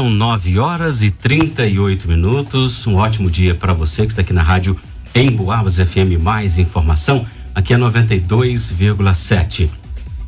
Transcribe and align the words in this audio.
são 0.00 0.08
9 0.08 0.58
horas 0.58 1.02
e 1.02 1.10
38 1.10 2.08
minutos. 2.08 2.86
Um 2.86 2.94
ótimo 2.94 3.30
dia 3.30 3.54
para 3.54 3.74
você 3.74 4.06
que 4.06 4.12
está 4.12 4.22
aqui 4.22 4.32
na 4.32 4.42
rádio 4.42 4.74
em 5.14 5.30
Boabas 5.30 5.76
FM. 5.76 6.18
Mais 6.18 6.56
informação 6.56 7.26
aqui 7.54 7.74
é 7.74 7.76
92,7. 7.76 9.68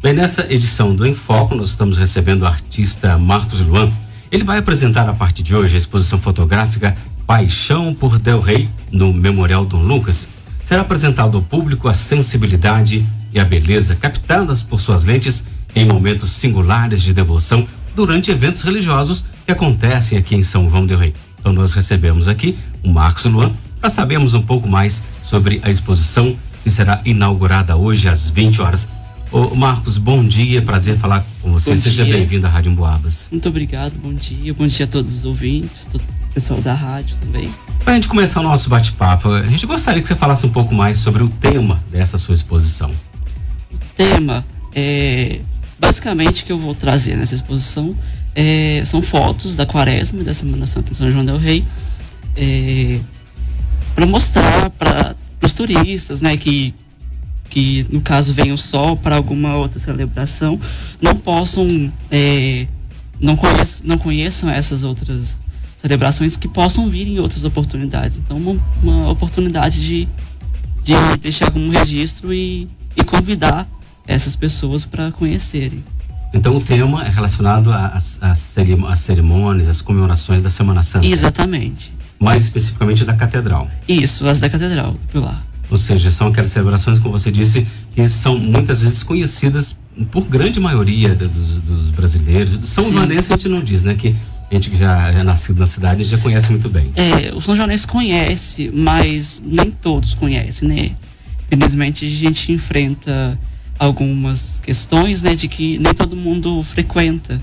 Bem, 0.03 0.13
nessa 0.13 0.47
edição 0.53 0.95
do 0.95 1.07
Enfoco, 1.07 1.55
nós 1.55 1.71
estamos 1.71 1.97
recebendo 1.97 2.43
o 2.43 2.47
artista 2.47 3.17
Marcos 3.17 3.61
Luan. 3.61 3.91
Ele 4.31 4.45
vai 4.45 4.59
apresentar 4.59 5.09
a 5.09 5.15
partir 5.15 5.43
de 5.43 5.57
hoje 5.57 5.75
a 5.75 5.79
exposição 5.79 6.19
fotográfica 6.19 6.95
Paixão 7.27 7.95
por 7.95 8.19
Del 8.19 8.41
Rey 8.41 8.69
no 8.91 9.11
Memorial 9.11 9.65
Dom 9.65 9.83
Lucas. 9.83 10.29
Será 10.67 10.83
apresentado 10.83 11.39
ao 11.39 11.43
público 11.43 11.89
a 11.89 11.95
sensibilidade 11.95 13.07
e 13.33 13.41
a 13.41 13.45
beleza 13.45 13.97
captadas 13.97 14.63
por 14.63 14.83
suas 14.83 15.05
lentes 15.05 15.47
em 15.75 15.87
momentos 15.87 16.33
singulares 16.33 17.03
de 17.03 17.15
devoção 17.15 17.67
durante 17.95 18.31
eventos 18.31 18.63
religiosos 18.63 19.25
que 19.45 19.53
acontecem 19.53 20.19
aqui 20.19 20.35
em 20.35 20.43
São 20.43 20.69
João 20.69 20.87
del 20.87 20.99
Rei. 20.99 21.15
Então 21.39 21.53
nós 21.53 21.73
recebemos 21.73 22.29
aqui 22.29 22.57
o 22.83 22.89
Marcos 22.89 23.25
Luan 23.25 23.53
para 23.81 23.91
sabermos 23.91 24.35
um 24.35 24.43
pouco 24.43 24.69
mais 24.69 25.05
sobre 25.25 25.61
a 25.63 25.71
exposição 25.71 26.37
que 26.63 26.71
será 26.71 27.01
inaugurada 27.05 27.77
hoje 27.77 28.09
às 28.09 28.31
20 28.31 28.63
horas. 28.63 28.89
Ô 29.33 29.55
Marcos, 29.55 29.97
bom 29.99 30.23
dia, 30.23 30.61
prazer 30.61 30.99
falar 30.99 31.25
com 31.41 31.53
você. 31.53 31.71
Bom 31.71 31.77
Seja 31.77 32.05
bem-vindo 32.05 32.47
à 32.47 32.51
Rádio 32.51 32.71
Emboabas. 32.71 33.29
Muito 33.31 33.49
obrigado, 33.49 33.99
bom 33.99 34.13
dia. 34.13 34.53
Bom 34.53 34.67
dia 34.67 34.85
a 34.85 34.89
todos 34.89 35.13
os 35.13 35.25
ouvintes, 35.25 35.87
todo 35.87 36.03
o 36.03 36.35
pessoal 36.35 36.61
da 36.61 36.75
rádio 36.75 37.17
também. 37.17 37.51
Para 37.83 37.95
a 37.95 37.97
gente 37.97 38.09
começar 38.09 38.41
o 38.41 38.43
nosso 38.43 38.69
bate-papo, 38.69 39.31
a 39.31 39.47
gente 39.47 39.67
gostaria 39.67 40.01
que 40.01 40.07
você 40.07 40.15
falasse 40.15 40.47
um 40.47 40.51
pouco 40.51 40.75
mais 40.75 40.99
sobre 40.99 41.23
o 41.23 41.29
tema 41.29 41.83
dessa 41.91 42.19
sua 42.19 42.35
exposição. 42.35 42.91
O 43.73 43.79
tema 43.97 44.45
é 44.75 45.41
basicamente 45.83 46.45
que 46.45 46.53
eu 46.53 46.59
vou 46.59 46.77
trazer 46.77 47.17
nessa 47.17 47.35
exposição 47.35 47.93
é, 48.37 48.85
são 48.87 49.03
fotos 49.03 49.57
da 49.57 49.67
quaresma 49.67 50.23
da 50.23 50.33
Semana 50.33 50.65
Santa 50.65 50.93
em 50.93 50.95
São 50.95 51.11
João 51.11 51.25
del 51.25 51.39
Rei 51.39 51.65
é, 52.37 53.01
para 53.93 54.07
mostrar 54.07 54.71
para 54.71 55.17
os 55.45 55.53
turistas, 55.53 56.23
né, 56.23 56.37
que 56.37 56.73
que 57.51 57.85
no 57.91 58.01
caso 58.01 58.33
venham 58.33 58.57
só 58.57 58.97
para 58.97 59.17
alguma 59.17 59.57
outra 59.57 59.79
celebração, 59.79 60.59
não 61.03 61.15
possam 61.15 61.93
é, 62.11 62.67
não, 63.21 63.37
conheçam, 63.37 63.87
não 63.87 63.99
conheçam 63.99 64.49
essas 64.49 64.85
outras 64.85 65.37
celebrações 65.77 66.37
que 66.37 66.49
possam 66.49 66.89
vir 66.89 67.09
em 67.09 67.19
outras 67.19 67.45
oportunidades. 67.45 68.17
Então, 68.17 68.39
uma, 68.39 68.57
uma 68.83 69.11
oportunidade 69.11 69.83
de, 69.83 70.09
de 70.83 70.95
deixar 71.21 71.51
como 71.51 71.71
registro 71.71 72.33
e, 72.33 72.67
e 72.97 73.05
convidar 73.05 73.69
essas 74.07 74.37
pessoas 74.37 74.85
para 74.85 75.13
conhecerem. 75.13 75.85
Então 76.35 76.57
o 76.57 76.61
tema 76.61 77.05
é 77.05 77.11
relacionado 77.11 77.71
às 77.73 78.19
cerimônias, 78.97 79.69
às 79.69 79.83
comemorações 79.83 80.43
da 80.43 80.49
Semana 80.49 80.83
Santa. 80.83 81.07
Exatamente. 81.07 81.93
Mais 82.19 82.45
especificamente 82.45 83.05
da 83.05 83.15
catedral. 83.15 83.71
Isso, 83.87 84.27
as 84.27 84.39
da 84.39 84.49
catedral, 84.49 84.95
Pilar. 85.11 85.43
Ou 85.71 85.79
seja, 85.79 86.11
são 86.11 86.29
aquelas 86.29 86.51
celebrações, 86.51 86.99
como 86.99 87.19
você 87.19 87.31
disse, 87.31 87.67
que 87.95 88.07
são 88.09 88.39
muitas 88.39 88.83
vezes 88.83 89.03
conhecidas 89.03 89.79
por 90.11 90.25
grande 90.25 90.61
maioria 90.61 91.15
dos, 91.15 91.57
dos 91.63 91.91
brasileiros. 91.91 92.59
São 92.69 92.91
Joanense 92.93 93.33
a 93.33 93.37
gente 93.37 93.49
não 93.49 93.63
diz, 93.63 93.85
né? 93.85 93.95
Que 93.95 94.15
a 94.51 94.55
gente 94.55 94.71
que 94.71 94.77
já, 94.77 95.09
é 95.09 95.23
nascido 95.23 95.59
na 95.59 95.67
cidade 95.67 96.05
já 96.05 96.19
conhece 96.19 96.51
muito 96.51 96.69
bem. 96.69 96.91
É, 96.95 97.33
o 97.35 97.41
São 97.41 97.57
Joanense 97.57 97.87
conhece, 97.87 98.71
mas 98.75 99.43
nem 99.45 99.71
todos 99.71 100.15
conhecem, 100.15 100.69
né? 100.69 100.97
Infelizmente 101.51 102.07
a 102.07 102.09
gente 102.09 102.53
enfrenta 102.53 103.39
algumas 103.83 104.61
questões, 104.61 105.23
né, 105.23 105.35
de 105.35 105.49
que 105.49 105.77
nem 105.79 105.93
todo 105.93 106.15
mundo 106.15 106.63
frequenta 106.63 107.43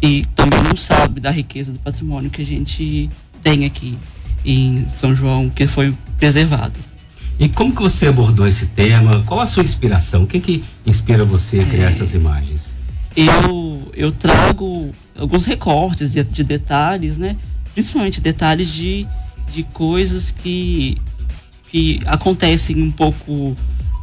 e 0.00 0.24
também 0.36 0.62
não 0.62 0.76
sabe 0.76 1.20
da 1.20 1.32
riqueza 1.32 1.72
do 1.72 1.80
patrimônio 1.80 2.30
que 2.30 2.40
a 2.40 2.46
gente 2.46 3.10
tem 3.42 3.64
aqui 3.64 3.98
em 4.44 4.88
São 4.88 5.16
João, 5.16 5.50
que 5.50 5.66
foi 5.66 5.92
preservado. 6.16 6.78
E 7.40 7.48
como 7.48 7.74
que 7.74 7.82
você 7.82 8.06
abordou 8.06 8.46
esse 8.46 8.66
tema? 8.66 9.22
Qual 9.26 9.40
a 9.40 9.46
sua 9.46 9.64
inspiração? 9.64 10.22
O 10.22 10.26
que 10.28 10.38
que 10.38 10.64
inspira 10.86 11.24
você 11.24 11.58
a 11.58 11.64
criar 11.64 11.86
é, 11.86 11.88
essas 11.88 12.14
imagens? 12.14 12.78
Eu 13.16 13.90
eu 13.92 14.12
trago 14.12 14.92
alguns 15.18 15.44
recortes 15.44 16.12
de, 16.12 16.22
de 16.22 16.44
detalhes, 16.44 17.18
né? 17.18 17.36
Principalmente 17.74 18.20
detalhes 18.20 18.68
de, 18.68 19.06
de 19.52 19.64
coisas 19.64 20.30
que 20.30 20.98
que 21.68 22.00
acontecem 22.06 22.80
um 22.80 22.90
pouco 22.90 23.56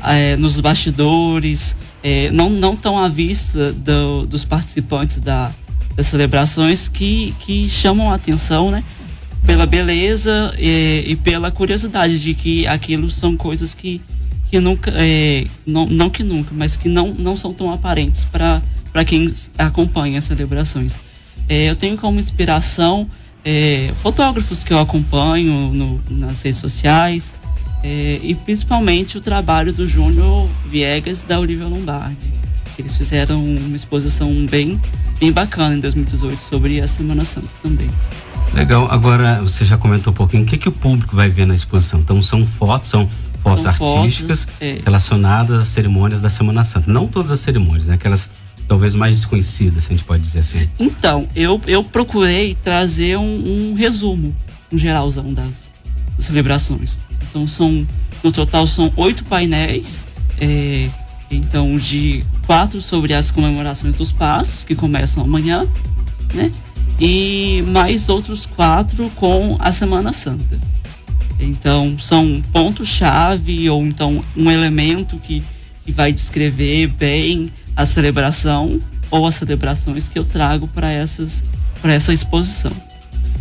é, 0.04 0.36
nos 0.36 0.60
bastidores, 0.60 1.76
é, 2.04 2.30
não, 2.32 2.50
não 2.50 2.76
tão 2.76 2.98
à 2.98 3.08
vista 3.08 3.74
do, 3.74 4.26
dos 4.26 4.44
participantes 4.44 5.20
da, 5.20 5.52
das 5.96 6.08
celebrações 6.08 6.88
que, 6.88 7.34
que 7.40 7.68
chamam 7.68 8.12
a 8.12 8.16
atenção, 8.16 8.72
né? 8.72 8.84
Pela 9.46 9.66
beleza 9.66 10.54
e, 10.58 11.06
e 11.08 11.16
pela 11.16 11.52
curiosidade 11.52 12.20
de 12.20 12.34
que 12.34 12.68
aquilo 12.68 13.10
são 13.10 13.38
coisas 13.38 13.74
que, 13.74 14.02
que 14.50 14.60
nunca, 14.60 14.92
é, 14.96 15.46
não, 15.66 15.86
não 15.86 16.10
que 16.10 16.24
nunca, 16.24 16.52
mas 16.56 16.76
que 16.76 16.90
não, 16.90 17.14
não 17.14 17.38
são 17.38 17.54
tão 17.54 17.72
aparentes 17.72 18.26
para 18.26 18.62
quem 19.06 19.34
acompanha 19.58 20.20
as 20.20 20.26
celebrações. 20.26 20.96
É, 21.50 21.70
eu 21.70 21.76
tenho 21.76 21.98
como 21.98 22.20
inspiração 22.20 23.10
é, 23.44 23.94
fotógrafos 24.02 24.64
que 24.64 24.74
eu 24.74 24.80
acompanho 24.80 25.72
no, 25.74 26.02
nas 26.10 26.42
redes 26.42 26.60
sociais, 26.60 27.36
é, 27.84 28.20
e 28.22 28.36
principalmente 28.36 29.18
o 29.18 29.22
trabalho 29.22 29.74
do 29.74 29.88
Júnior 29.88 30.48
Viegas 30.66 31.24
e 31.24 31.26
da 31.26 31.40
Olivia 31.40 31.68
Lombardi. 31.68 32.32
Eles 32.78 32.96
fizeram 32.96 33.44
uma 33.44 33.76
exposição 33.76 34.32
bem, 34.46 34.80
bem 35.20 35.32
bacana 35.32 35.76
em 35.76 35.80
2018 35.80 36.40
sobre 36.40 36.80
a 36.80 36.88
Semana 36.88 37.26
Santa 37.26 37.50
também. 37.64 37.88
Legal. 38.54 38.88
Agora 38.92 39.42
você 39.42 39.66
já 39.66 39.78
comentou 39.78 40.12
um 40.12 40.16
pouquinho 40.16 40.44
o 40.44 40.46
que, 40.46 40.58
que 40.58 40.70
o 40.70 40.72
público 40.72 41.16
vai 41.16 41.30
ver 41.30 41.46
na 41.48 41.56
exposição. 41.56 42.00
Então 42.00 42.22
são 42.22 42.46
fotos, 42.46 42.90
são 42.90 43.10
fotos 43.42 43.64
são 43.64 43.72
artísticas 43.72 44.46
fotos, 44.46 44.62
é. 44.62 44.80
relacionadas 44.84 45.60
às 45.60 45.68
cerimônias 45.70 46.22
da 46.22 46.30
Semana 46.30 46.64
Santa. 46.64 46.92
Não 46.92 47.08
todas 47.08 47.32
as 47.32 47.40
cerimônias, 47.40 47.86
né? 47.86 47.96
Aquelas 47.96 48.30
talvez 48.68 48.96
mais 48.96 49.16
desconhecidas, 49.16 49.86
se 49.86 49.94
a 49.94 49.96
gente 49.96 50.06
pode 50.06 50.22
dizer 50.22 50.40
assim. 50.40 50.70
Então, 50.78 51.28
eu, 51.36 51.60
eu 51.66 51.84
procurei 51.84 52.56
trazer 52.56 53.18
um, 53.18 53.72
um 53.72 53.74
resumo, 53.74 54.36
um 54.72 54.78
geralzão 54.78 55.34
das, 55.34 55.70
das 56.18 56.26
celebrações. 56.26 57.00
Então 57.30 57.48
são 57.48 57.86
no 58.24 58.32
total 58.32 58.66
são 58.68 58.92
oito 58.96 59.24
painéis. 59.26 60.06
É, 60.40 60.90
então 61.32 61.78
de 61.78 62.24
quatro 62.46 62.82
sobre 62.82 63.14
as 63.14 63.32
comemorações 63.32 63.96
dos 63.96 64.12
passos 64.12 64.64
que 64.64 64.76
começam 64.76 65.24
amanhã, 65.24 65.68
né? 66.34 66.52
E 67.00 67.64
mais 67.68 68.10
outros 68.10 68.46
quatro 68.46 69.10
com 69.12 69.58
a 69.60 69.72
Semana 69.72 70.14
Santa. 70.14 70.60
Então 71.40 71.98
são 72.00 72.42
pontos 72.52 72.88
chave 72.88 73.70
ou 73.70 73.84
então 73.86 74.24
um 74.36 74.50
elemento 74.50 75.18
que, 75.20 75.44
que 75.84 75.92
vai 75.92 76.12
descrever 76.12 76.88
bem 76.88 77.52
a 77.76 77.86
celebração 77.86 78.80
ou 79.12 79.28
as 79.28 79.36
celebrações 79.36 80.10
que 80.10 80.18
eu 80.18 80.24
trago 80.24 80.68
para 80.68 80.92
essas 80.92 81.44
para 81.82 81.94
essa 81.94 82.12
exposição. 82.12 82.72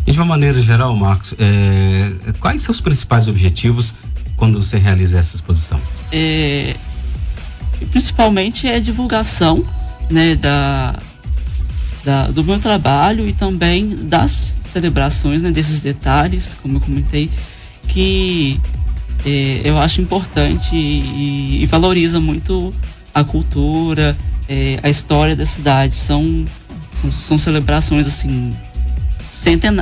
E 0.07 0.13
de 0.13 0.19
uma 0.19 0.27
maneira 0.27 0.61
geral, 0.61 0.95
Marcos, 0.95 1.35
é, 1.39 2.33
quais 2.39 2.63
são 2.63 2.73
os 2.73 2.81
principais 2.81 3.27
objetivos 3.27 3.95
quando 4.37 4.63
você 4.63 4.79
realiza 4.79 5.19
essa 5.19 5.35
exposição? 5.35 5.81
É, 6.13 6.77
principalmente 7.91 8.69
é 8.69 8.79
divulgação 8.79 9.65
né, 10.09 10.37
da, 10.37 10.95
da, 12.05 12.29
do 12.29 12.45
meu 12.45 12.59
trabalho 12.61 13.29
e 13.29 13.33
também 13.33 13.89
das 14.05 14.59
celebrações, 14.73 15.43
né, 15.43 15.51
desses 15.51 15.81
detalhes, 15.81 16.57
como 16.63 16.77
eu 16.77 16.81
comentei, 16.81 17.29
que 17.89 18.61
é, 19.25 19.63
eu 19.65 19.77
acho 19.79 20.01
importante 20.01 20.77
e, 20.77 21.63
e, 21.63 21.67
valoriza 21.67 22.21
muito 22.21 22.73
a 23.13 23.25
cultura, 23.25 24.17
é, 24.49 24.79
a 24.83 24.89
história 24.89 25.35
da 25.35 25.45
cidade. 25.45 25.97
São, 25.97 26.45
são, 26.95 27.11
são 27.11 27.39
celebrações 27.39 28.07
assim 28.07 28.51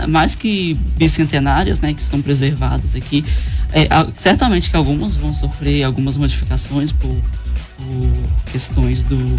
mais 0.09 0.35
que 0.35 0.75
bicentenárias, 0.97 1.81
né, 1.81 1.95
que 1.95 2.03
são 2.03 2.21
preservadas 2.21 2.95
aqui. 2.95 3.25
É, 3.73 3.89
certamente 4.15 4.71
que 4.71 4.77
algumas 4.77 5.17
vão 5.17 5.33
sofrer 5.33 5.83
algumas 5.83 6.17
modificações 6.17 6.93
por, 6.93 7.11
por 7.11 8.53
questões 8.53 9.03
do 9.03 9.37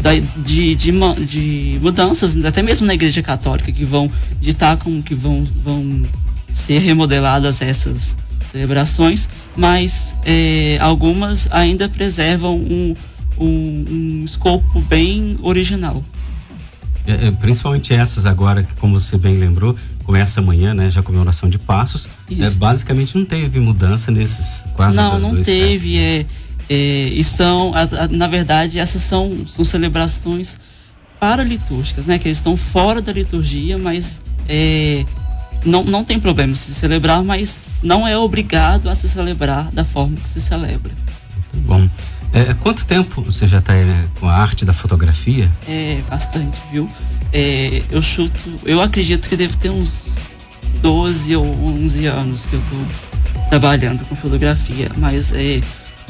da, 0.00 0.14
de, 0.14 0.74
de, 0.74 0.92
de, 1.24 1.78
mudanças, 1.82 2.36
até 2.44 2.62
mesmo 2.62 2.86
na 2.86 2.94
Igreja 2.94 3.22
Católica, 3.22 3.70
que 3.72 3.84
vão 3.84 4.10
ditar 4.40 4.76
como 4.76 5.02
que 5.02 5.14
vão, 5.14 5.44
vão 5.62 6.02
ser 6.52 6.78
remodeladas 6.78 7.60
essas 7.60 8.16
celebrações, 8.50 9.28
mas 9.56 10.16
é, 10.24 10.78
algumas 10.80 11.48
ainda 11.50 11.88
preservam 11.88 12.56
um, 12.56 12.94
um, 13.38 13.84
um 13.90 14.24
escopo 14.24 14.80
bem 14.82 15.36
original. 15.42 16.02
É, 17.08 17.28
é, 17.28 17.30
principalmente 17.30 17.94
essas 17.94 18.26
agora, 18.26 18.62
que 18.62 18.74
como 18.74 19.00
você 19.00 19.16
bem 19.16 19.38
lembrou, 19.38 19.74
começa 20.04 20.40
amanhã, 20.40 20.74
né? 20.74 20.90
Já 20.90 21.02
comemoração 21.02 21.48
de 21.48 21.58
passos. 21.58 22.06
É, 22.30 22.50
basicamente 22.50 23.16
não 23.16 23.24
teve 23.24 23.58
mudança 23.58 24.10
nesses 24.10 24.68
quase 24.74 24.94
Não, 24.94 25.18
não 25.18 25.42
teve. 25.42 25.98
É, 25.98 26.26
é, 26.68 26.74
e 26.74 27.24
são, 27.24 27.72
a, 27.74 28.04
a, 28.04 28.08
na 28.08 28.26
verdade, 28.26 28.78
essas 28.78 29.00
são, 29.00 29.46
são 29.46 29.64
celebrações 29.64 30.58
paralitúrgicas, 31.18 32.04
né? 32.04 32.18
Que 32.18 32.28
eles 32.28 32.38
estão 32.38 32.58
fora 32.58 33.00
da 33.00 33.10
liturgia, 33.10 33.78
mas 33.78 34.20
é, 34.46 35.06
não, 35.64 35.84
não 35.84 36.04
tem 36.04 36.20
problema 36.20 36.54
se 36.54 36.74
celebrar, 36.74 37.24
mas 37.24 37.58
não 37.82 38.06
é 38.06 38.18
obrigado 38.18 38.90
a 38.90 38.94
se 38.94 39.08
celebrar 39.08 39.70
da 39.72 39.84
forma 39.84 40.14
que 40.16 40.28
se 40.28 40.42
celebra. 40.42 40.92
Bom. 41.66 41.88
É, 42.32 42.52
quanto 42.54 42.84
tempo 42.84 43.22
você 43.22 43.46
já 43.46 43.58
está 43.58 43.72
né, 43.72 44.04
com 44.20 44.28
a 44.28 44.34
arte 44.34 44.64
da 44.64 44.72
fotografia? 44.72 45.50
É, 45.66 46.00
bastante, 46.08 46.58
viu? 46.70 46.88
É, 47.32 47.82
eu 47.90 48.02
chuto, 48.02 48.38
eu 48.64 48.82
acredito 48.82 49.28
que 49.28 49.36
deve 49.36 49.56
ter 49.56 49.70
uns 49.70 50.04
12 50.82 51.34
ou 51.36 51.46
11 51.46 52.06
anos 52.06 52.44
que 52.44 52.54
eu 52.54 52.60
estou 52.60 52.78
trabalhando 53.48 54.06
com 54.06 54.14
fotografia, 54.14 54.90
mas 54.98 55.32
é, 55.32 55.60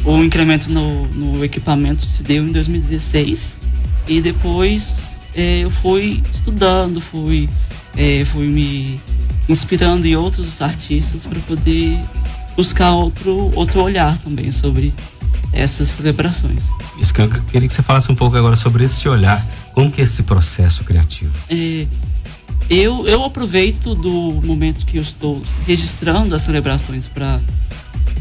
o 0.05 0.19
incremento 0.19 0.71
no, 0.71 1.07
no 1.09 1.45
equipamento 1.45 2.07
se 2.07 2.23
deu 2.23 2.45
em 2.45 2.53
2016 2.53 3.57
e 4.09 4.21
depois 4.21 5.21
é, 5.35 5.61
eu 5.61 5.71
fui 5.71 6.23
estudando, 6.33 7.01
fui, 7.01 7.49
é, 7.97 8.25
fui 8.25 8.47
me 8.47 9.01
inspirando 9.49 10.07
em 10.07 10.17
outros 10.17 10.61
artistas 10.61 11.25
para 11.25 11.39
poder 11.41 11.99
buscar 12.57 12.93
outro, 12.93 13.53
outro 13.55 13.83
olhar 13.83 14.19
também 14.19 14.51
sobre 14.51 14.93
essas 15.53 15.89
celebrações. 15.89 16.69
Isso 16.99 17.13
que 17.13 17.21
eu 17.21 17.29
queria 17.29 17.69
que 17.69 17.75
você 17.75 17.83
falasse 17.83 18.11
um 18.11 18.15
pouco 18.15 18.37
agora 18.37 18.57
sobre 18.57 18.85
esse 18.85 19.09
olhar, 19.09 19.45
como 19.73 19.91
que 19.91 20.01
é 20.01 20.05
esse 20.05 20.23
processo 20.23 20.85
criativo? 20.85 21.33
É, 21.49 21.87
eu, 22.69 23.07
eu 23.09 23.25
aproveito 23.25 23.95
do 23.95 24.41
momento 24.45 24.85
que 24.85 24.99
eu 24.99 25.03
estou 25.03 25.43
registrando 25.67 26.35
as 26.35 26.43
celebrações 26.43 27.09
para 27.09 27.41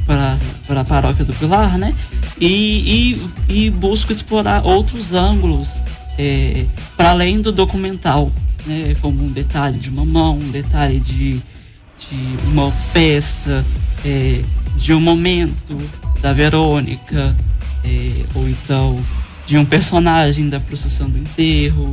para 0.06 0.82
a 0.82 0.86
paróquia 0.86 1.26
do 1.26 1.34
Pilar, 1.34 1.78
né? 1.78 1.94
E, 2.40 3.20
e, 3.50 3.66
e 3.66 3.70
busco 3.70 4.14
explorar 4.14 4.66
outros 4.66 5.12
ângulos 5.12 5.74
é, 6.18 6.66
para 6.96 7.10
além 7.10 7.42
do 7.42 7.52
documental, 7.52 8.32
né? 8.66 8.96
Como 9.02 9.22
um 9.22 9.28
detalhe 9.28 9.78
de 9.78 9.90
uma 9.90 10.06
mão, 10.06 10.38
um 10.38 10.50
detalhe 10.50 11.02
de, 11.02 11.34
de 11.34 12.48
uma 12.48 12.72
peça, 12.94 13.66
é, 14.06 14.42
de 14.78 14.94
um 14.94 15.02
momento 15.02 15.78
da 16.22 16.34
Verônica, 16.34 17.36
é, 17.84 18.12
ou 18.36 18.48
então 18.48 19.00
de 19.46 19.58
um 19.58 19.66
personagem 19.66 20.50
da 20.50 20.60
procissão 20.60 21.10
do 21.10 21.18
enterro. 21.18 21.92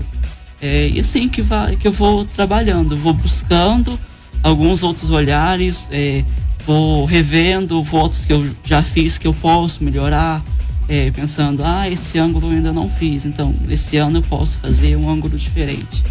É, 0.61 0.88
e 0.88 1.00
assim 1.00 1.29
que, 1.29 1.43
vai, 1.43 1.76
que 1.76 1.87
eu 1.87 1.93
vou 1.93 2.25
trabalhando, 2.25 2.97
vou 2.97 3.12
buscando 3.12 3.99
alguns 4.43 4.82
outros 4.82 5.11
olhares, 5.11 5.88
é, 5.93 6.25
vou 6.67 7.05
revendo 7.05 7.82
fotos 7.85 8.25
que 8.25 8.32
eu 8.32 8.50
já 8.65 8.82
fiz 8.82 9.19
que 9.19 9.26
eu 9.26 9.35
posso 9.35 9.85
melhorar, 9.85 10.43
é, 10.88 11.11
pensando, 11.11 11.62
ah, 11.65 11.88
esse 11.88 12.19
ângulo 12.19 12.49
eu 12.49 12.56
ainda 12.56 12.73
não 12.73 12.88
fiz, 12.88 13.25
então 13.25 13.55
esse 13.69 13.97
ano 13.97 14.19
eu 14.19 14.23
posso 14.23 14.56
fazer 14.59 14.97
um 14.97 15.09
ângulo 15.09 15.38
diferente. 15.38 16.03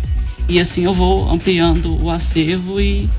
E 0.47 0.59
assim 0.59 0.83
eu 0.83 0.93
vou 0.93 1.29
ampliando 1.29 2.01
o 2.01 2.09
acervo 2.09 2.79
e 2.79 3.09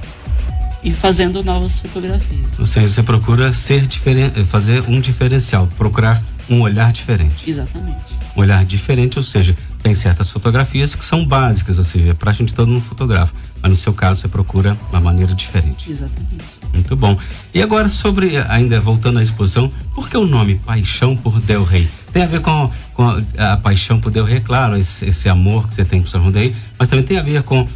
e 0.84 0.92
fazendo 0.92 1.42
novas 1.42 1.78
fotografias. 1.78 2.58
Ou 2.58 2.66
seja, 2.66 2.86
você 2.86 3.02
procura 3.02 3.52
ser 3.54 3.86
diferente, 3.86 4.44
fazer 4.44 4.84
um 4.86 5.00
diferencial, 5.00 5.66
procurar 5.78 6.22
um 6.48 6.60
olhar 6.60 6.92
diferente. 6.92 7.50
Exatamente. 7.50 8.04
Um 8.36 8.40
olhar 8.40 8.64
diferente, 8.64 9.18
ou 9.18 9.24
seja, 9.24 9.56
tem 9.82 9.94
certas 9.94 10.30
fotografias 10.30 10.94
que 10.94 11.04
são 11.04 11.24
básicas, 11.24 11.78
ou 11.78 11.84
seja, 11.84 12.10
é 12.10 12.14
pra 12.14 12.32
gente 12.32 12.52
todo 12.52 12.68
mundo 12.68 12.82
fotografa. 12.82 13.32
Mas 13.62 13.70
no 13.70 13.76
seu 13.76 13.94
caso 13.94 14.20
você 14.20 14.28
procura 14.28 14.76
uma 14.90 15.00
maneira 15.00 15.34
diferente. 15.34 15.90
Exatamente. 15.90 16.44
Muito 16.72 16.94
bom. 16.96 17.16
E 17.54 17.62
agora 17.62 17.88
sobre, 17.88 18.36
ainda 18.36 18.80
voltando 18.80 19.18
à 19.18 19.22
exposição, 19.22 19.70
por 19.94 20.08
que 20.08 20.16
o 20.16 20.26
nome 20.26 20.56
Paixão 20.56 21.16
por 21.16 21.40
Del 21.40 21.64
Rey? 21.64 21.88
Tem 22.12 22.24
a 22.24 22.26
ver 22.26 22.40
com, 22.40 22.70
com 22.92 23.08
a, 23.38 23.52
a 23.52 23.56
paixão 23.56 24.00
por 24.00 24.10
Del 24.10 24.24
Rey, 24.24 24.40
claro, 24.40 24.76
esse, 24.76 25.08
esse 25.08 25.28
amor 25.28 25.68
que 25.68 25.74
você 25.74 25.84
tem 25.84 26.02
por 26.02 26.08
São 26.08 26.20
João 26.20 26.32
Del 26.32 26.42
Rey, 26.42 26.56
mas 26.78 26.88
também 26.88 27.04
tem 27.04 27.16
a 27.16 27.22
ver 27.22 27.42
com 27.42 27.66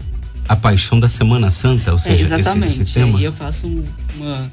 a 0.48 0.56
paixão 0.56 0.98
da 0.98 1.08
Semana 1.08 1.50
Santa, 1.50 1.92
ou 1.92 1.98
seja, 1.98 2.34
é, 2.34 2.38
exatamente. 2.38 2.72
Esse, 2.72 2.82
esse 2.82 2.94
tema. 2.94 3.20
E 3.20 3.24
eu 3.24 3.32
faço 3.32 3.66
uma 4.16 4.50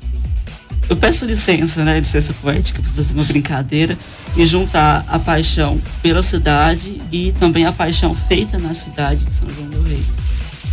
eu 0.89 0.95
peço 0.95 1.25
licença, 1.25 1.83
né, 1.83 1.99
licença 1.99 2.33
poética 2.33 2.81
para 2.81 2.91
fazer 2.91 3.13
uma 3.15 3.23
brincadeira 3.23 3.97
e 4.37 4.45
juntar 4.45 5.03
a 5.07 5.17
paixão 5.17 5.81
pela 6.01 6.21
cidade 6.21 6.97
e 7.11 7.31
também 7.39 7.65
a 7.65 7.71
paixão 7.71 8.13
feita 8.13 8.59
na 8.59 8.73
cidade 8.73 9.25
de 9.25 9.33
São 9.33 9.49
João 9.49 9.69
do 9.69 9.81
Rei, 9.81 10.03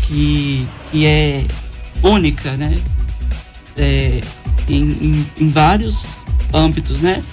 que, 0.07 0.69
que 0.91 1.07
é 1.07 1.45
única, 2.03 2.57
né, 2.57 2.79
é, 3.79 4.21
em, 4.69 4.83
em, 4.83 5.27
em 5.41 5.49
vários 5.49 6.19
âmbitos, 6.53 7.01
né, 7.01 7.25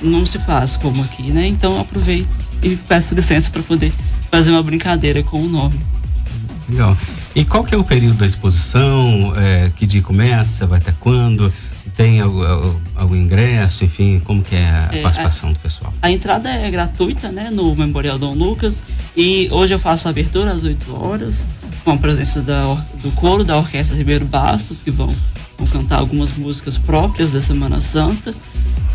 não 0.00 0.24
se 0.24 0.38
faz 0.38 0.76
como 0.76 1.02
aqui, 1.02 1.30
né, 1.30 1.46
então 1.46 1.78
aproveito 1.78 2.28
e 2.62 2.76
peço 2.76 3.14
licença 3.14 3.50
para 3.50 3.62
poder 3.62 3.92
fazer 4.30 4.52
uma 4.52 4.62
brincadeira 4.62 5.22
com 5.22 5.42
o 5.42 5.48
nome. 5.48 5.78
Legal. 6.68 6.96
E 7.36 7.44
qual 7.44 7.62
que 7.62 7.74
é 7.74 7.76
o 7.76 7.84
período 7.84 8.16
da 8.16 8.24
exposição? 8.24 9.34
É, 9.36 9.70
que 9.76 9.86
dia 9.86 10.00
começa? 10.00 10.66
Vai 10.66 10.78
até 10.78 10.90
quando? 10.92 11.52
Tem 11.94 12.18
algum, 12.18 13.14
ingresso? 13.14 13.84
Enfim, 13.84 14.22
como 14.24 14.42
que 14.42 14.56
é 14.56 14.64
a 14.66 14.88
é, 14.90 15.02
participação 15.02 15.50
a, 15.50 15.52
do 15.52 15.58
pessoal? 15.58 15.92
A 16.00 16.10
entrada 16.10 16.48
é 16.48 16.70
gratuita, 16.70 17.30
né? 17.30 17.50
No 17.50 17.76
Memorial 17.76 18.18
Dom 18.18 18.32
Lucas. 18.32 18.82
E 19.14 19.50
hoje 19.52 19.74
eu 19.74 19.78
faço 19.78 20.08
a 20.08 20.10
abertura 20.12 20.50
às 20.50 20.64
8 20.64 20.96
horas, 20.96 21.46
com 21.84 21.92
a 21.92 21.96
presença 21.98 22.40
da, 22.40 22.72
do 23.02 23.12
coro 23.12 23.44
da 23.44 23.58
Orquestra 23.58 23.94
Ribeiro 23.94 24.24
Bastos, 24.24 24.80
que 24.80 24.90
vão, 24.90 25.14
vão 25.58 25.66
cantar 25.66 25.98
algumas 25.98 26.32
músicas 26.38 26.78
próprias 26.78 27.32
da 27.32 27.42
Semana 27.42 27.82
Santa. 27.82 28.32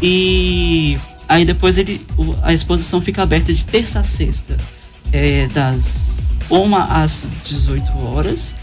E 0.01 0.97
aí 1.29 1.45
depois 1.45 1.77
ele, 1.77 2.03
a 2.41 2.51
exposição 2.51 2.99
fica 2.99 3.21
aberta 3.21 3.53
de 3.53 3.63
terça 3.63 3.99
a 3.99 4.03
sexta, 4.03 4.57
é, 5.13 5.45
das 5.49 6.10
uma 6.51 6.83
às 6.83 7.29
18 7.45 8.05
horas 8.05 8.55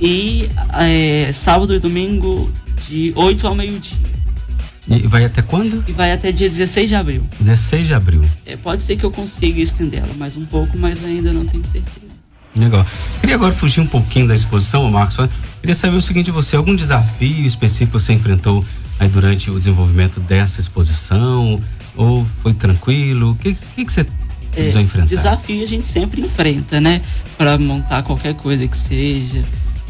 e 0.00 0.48
é, 0.74 1.32
sábado 1.32 1.74
e 1.74 1.78
domingo 1.78 2.50
de 2.88 3.12
8 3.16 3.46
ao 3.46 3.54
meio-dia. 3.54 3.98
E 4.88 5.06
vai 5.06 5.24
até 5.24 5.42
quando? 5.42 5.84
E 5.86 5.92
vai 5.92 6.12
até 6.12 6.32
dia 6.32 6.48
16 6.48 6.88
de 6.88 6.94
abril. 6.94 7.22
16 7.40 7.86
de 7.86 7.94
abril. 7.94 8.22
É, 8.46 8.56
pode 8.56 8.82
ser 8.82 8.96
que 8.96 9.04
eu 9.04 9.10
consiga 9.10 9.60
estendê-la 9.60 10.08
mais 10.16 10.36
um 10.36 10.44
pouco, 10.44 10.76
mas 10.76 11.04
ainda 11.04 11.32
não 11.32 11.46
tenho 11.46 11.64
certeza. 11.64 12.12
Legal. 12.54 12.86
Queria 13.20 13.36
agora 13.36 13.52
fugir 13.52 13.80
um 13.80 13.86
pouquinho 13.86 14.28
da 14.28 14.34
exposição, 14.34 14.88
Marcos. 14.90 15.16
Queria 15.60 15.74
saber 15.74 15.96
o 15.96 16.02
seguinte 16.02 16.26
de 16.26 16.32
você, 16.32 16.56
algum 16.56 16.76
desafio 16.76 17.46
específico 17.46 17.98
você 17.98 18.12
enfrentou 18.12 18.64
aí 18.98 19.08
durante 19.08 19.50
o 19.50 19.58
desenvolvimento 19.58 20.20
dessa 20.20 20.60
exposição? 20.60 21.62
Ou 21.96 22.26
foi 22.42 22.52
tranquilo? 22.52 23.30
O 23.30 23.34
que, 23.36 23.56
que, 23.74 23.84
que 23.84 23.92
você 23.92 24.04
é? 24.56 25.04
Desafio 25.06 25.62
a 25.62 25.66
gente 25.66 25.86
sempre 25.86 26.20
enfrenta, 26.20 26.80
né? 26.80 27.00
Para 27.36 27.58
montar 27.58 28.02
qualquer 28.02 28.34
coisa 28.34 28.66
que 28.68 28.76
seja. 28.76 29.42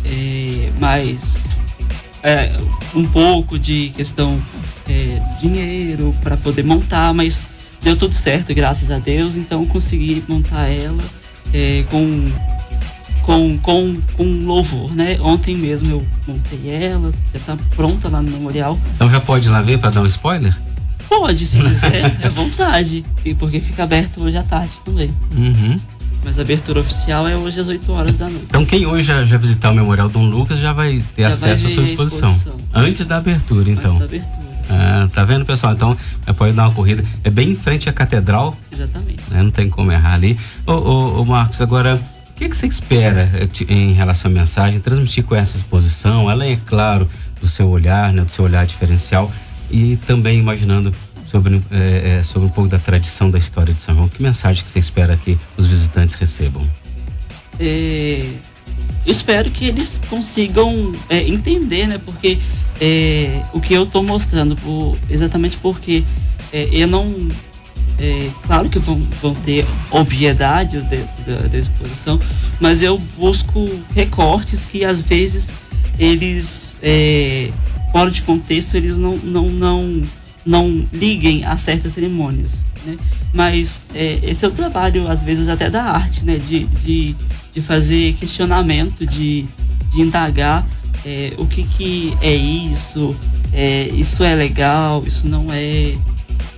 É, 0.05 0.71
mas 0.81 1.49
é, 2.23 2.53
um 2.95 3.05
pouco 3.05 3.59
de 3.59 3.91
questão 3.91 4.41
é, 4.89 5.21
dinheiro 5.41 6.15
para 6.23 6.37
poder 6.37 6.65
montar, 6.65 7.13
mas 7.13 7.47
deu 7.81 7.97
tudo 7.97 8.15
certo, 8.15 8.55
graças 8.55 8.91
a 8.91 8.99
Deus. 8.99 9.37
Então 9.37 9.65
consegui 9.65 10.23
montar 10.29 10.69
ela 10.69 11.03
é, 11.53 11.85
com, 11.91 12.31
com, 13.23 13.59
com, 13.59 13.97
com 14.17 14.25
louvor, 14.45 14.95
né? 14.95 15.19
Ontem 15.21 15.57
mesmo 15.57 15.91
eu 15.91 16.07
montei 16.27 16.71
ela, 16.71 17.11
já 17.33 17.39
está 17.39 17.57
pronta 17.75 18.09
lá 18.09 18.23
no 18.23 18.31
memorial. 18.31 18.79
Então 18.95 19.11
já 19.11 19.21
pode 19.21 19.49
ir 19.49 19.51
lá 19.51 19.61
ver 19.61 19.79
para 19.79 19.91
dar 19.91 20.03
um 20.03 20.07
spoiler? 20.07 20.57
Pode, 21.19 21.47
se 21.47 21.59
quiser, 21.59 22.17
é 22.25 22.29
vontade. 22.31 23.05
E 23.25 23.35
porque 23.35 23.61
fica 23.61 23.85
aberto 23.85 24.25
hoje 24.25 24.37
à 24.37 24.43
tarde 24.43 24.73
também. 24.83 25.11
Uhum. 25.37 25.79
Mas 26.25 26.39
a 26.39 26.43
abertura 26.43 26.81
oficial 26.81 27.29
é 27.29 27.37
hoje 27.37 27.61
às 27.61 27.69
8 27.69 27.93
horas 27.93 28.17
da 28.17 28.29
noite. 28.29 28.47
Então 28.47 28.65
quem 28.65 28.87
hoje 28.87 29.03
já, 29.03 29.25
já 29.25 29.37
visitar 29.37 29.71
o 29.71 29.75
Memorial 29.75 30.09
Dom 30.09 30.25
Lucas 30.27 30.59
já 30.59 30.73
vai 30.73 31.03
ter 31.15 31.23
já 31.23 31.29
acesso 31.29 31.63
vai 31.65 31.73
à 31.73 31.75
sua 31.75 31.83
exposição. 31.83 32.31
exposição. 32.31 32.57
Antes 32.73 33.07
da 33.07 33.19
abertura, 33.19 33.71
então. 33.71 33.97
Antes 33.97 33.99
da 33.99 34.05
abertura. 34.05 34.53
Ah, 34.71 35.09
tá 35.13 35.25
vendo, 35.25 35.45
pessoal? 35.45 35.75
Então, 35.75 35.97
pode 36.37 36.55
dar 36.55 36.69
uma 36.69 36.75
corrida. 36.75 37.05
É 37.23 37.29
bem 37.29 37.51
em 37.51 37.57
frente 37.57 37.89
à 37.91 37.93
catedral. 37.93 38.57
Exatamente. 38.73 39.23
Né? 39.31 39.43
Não 39.43 39.51
tem 39.51 39.69
como 39.69 39.93
errar 39.93 40.15
ali. 40.15 40.39
Ô, 40.67 40.73
ô, 40.73 41.21
ô 41.21 41.25
Marcos, 41.25 41.61
agora, 41.61 42.01
o 42.31 42.33
que, 42.35 42.49
que 42.49 42.57
você 42.57 42.67
espera 42.67 43.31
eh, 43.35 43.49
em 43.69 43.93
relação 43.93 44.31
à 44.31 44.35
mensagem, 44.35 44.81
transmitir 44.81 45.25
com 45.25 45.35
essa 45.35 45.59
exposição? 45.59 46.29
Além, 46.29 46.53
é 46.53 46.59
claro, 46.65 47.09
do 47.41 47.49
seu 47.49 47.69
olhar, 47.69 48.13
né? 48.13 48.25
Do 48.25 48.33
seu 48.33 48.45
olhar 48.45 48.65
diferencial 48.65 49.31
e 49.73 49.97
também 50.07 50.39
imaginando 50.39 50.95
sobre, 51.25 51.61
é, 51.71 52.19
é, 52.19 52.23
sobre 52.23 52.47
um 52.47 52.51
pouco 52.51 52.69
da 52.69 52.79
tradição 52.79 53.31
da 53.31 53.39
história 53.39 53.73
de 53.73 53.81
São 53.81 53.95
João. 53.95 54.09
Que 54.09 54.23
mensagem 54.23 54.63
que 54.63 54.69
você 54.69 54.79
espera 54.79 55.17
que 55.17 55.39
os 55.57 55.67
visitantes 55.67 56.15
recebam? 56.15 56.63
É, 57.59 58.27
espero 59.07 59.51
que 59.51 59.67
eles 59.67 60.01
consigam 60.09 60.93
é, 61.09 61.27
entender, 61.27 61.87
né? 61.87 61.99
Porque 61.99 62.39
é, 62.81 63.43
o 63.53 63.61
que 63.61 63.73
eu 63.73 63.85
estou 63.85 64.03
mostrando, 64.03 64.55
por, 64.57 64.97
exatamente 65.09 65.57
porque 65.57 66.05
é, 66.53 66.69
eu 66.71 66.87
não 66.87 67.29
é, 67.99 68.29
claro 68.43 68.69
que 68.69 68.79
vão, 68.79 69.01
vão 69.21 69.35
ter 69.35 69.65
obviedades 69.91 70.83
dentro 70.85 71.25
da, 71.25 71.47
da, 71.47 71.59
exposição, 71.59 72.19
mas 72.61 72.83
eu 72.83 72.99
busco 73.17 73.69
recortes 73.95 74.65
que 74.65 74.85
às 74.85 75.03
vezes 75.03 75.47
eles 75.99 76.79
é, 76.83 77.51
fora 77.93 78.11
de 78.11 78.23
contexto, 78.23 78.75
eles 78.75 78.97
não, 78.97 79.17
não, 79.19 79.49
não, 79.51 80.03
não 80.45 80.89
liguem 80.93 81.45
a 81.45 81.57
certas 81.57 81.93
cerimônias. 81.93 82.65
Né? 82.85 82.97
Mas 83.33 83.87
é, 83.95 84.19
esse 84.23 84.45
é 84.45 84.49
o 84.49 84.51
trabalho, 84.51 85.09
às 85.09 85.23
vezes, 85.23 85.49
até 85.49 85.71
da 85.71 85.85
arte, 85.85 86.25
né? 86.25 86.37
de, 86.37 86.65
de, 86.65 87.15
de 87.53 87.63
fazer 87.63 88.15
questionamento, 88.15 89.07
de, 89.07 89.47
de 89.91 90.01
indagar 90.01 90.67
é, 91.05 91.33
o 91.39 91.47
que, 91.47 91.65
que 91.65 92.17
é 92.21 92.35
isso, 92.35 93.15
é, 93.53 93.89
isso 93.89 94.23
é 94.25 94.35
legal, 94.35 95.03
isso 95.07 95.27
não 95.27 95.47
é. 95.53 95.95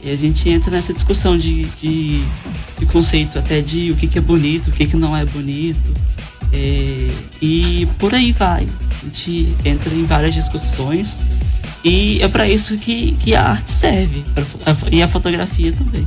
E 0.02 0.10
a 0.10 0.16
gente 0.16 0.48
entra 0.48 0.70
nessa 0.70 0.92
discussão 0.92 1.36
de, 1.36 1.64
de, 1.80 2.22
de 2.78 2.86
conceito 2.86 3.38
até 3.38 3.60
de 3.60 3.90
o 3.90 3.96
que, 3.96 4.06
que 4.06 4.18
é 4.18 4.20
bonito, 4.20 4.68
o 4.68 4.72
que, 4.72 4.86
que 4.86 4.96
não 4.96 5.16
é 5.16 5.24
bonito. 5.24 5.92
É, 6.52 7.08
e 7.40 7.86
por 7.98 8.14
aí 8.14 8.32
vai. 8.32 8.66
A 9.02 9.04
gente 9.04 9.54
entra 9.64 9.94
em 9.94 10.04
várias 10.04 10.34
discussões 10.34 11.20
e 11.84 12.20
é 12.22 12.28
para 12.28 12.48
isso 12.48 12.76
que, 12.78 13.12
que 13.12 13.34
a 13.34 13.42
arte 13.42 13.70
serve, 13.70 14.24
pra, 14.34 14.44
e 14.90 15.02
a 15.02 15.08
fotografia 15.08 15.72
também. 15.72 16.06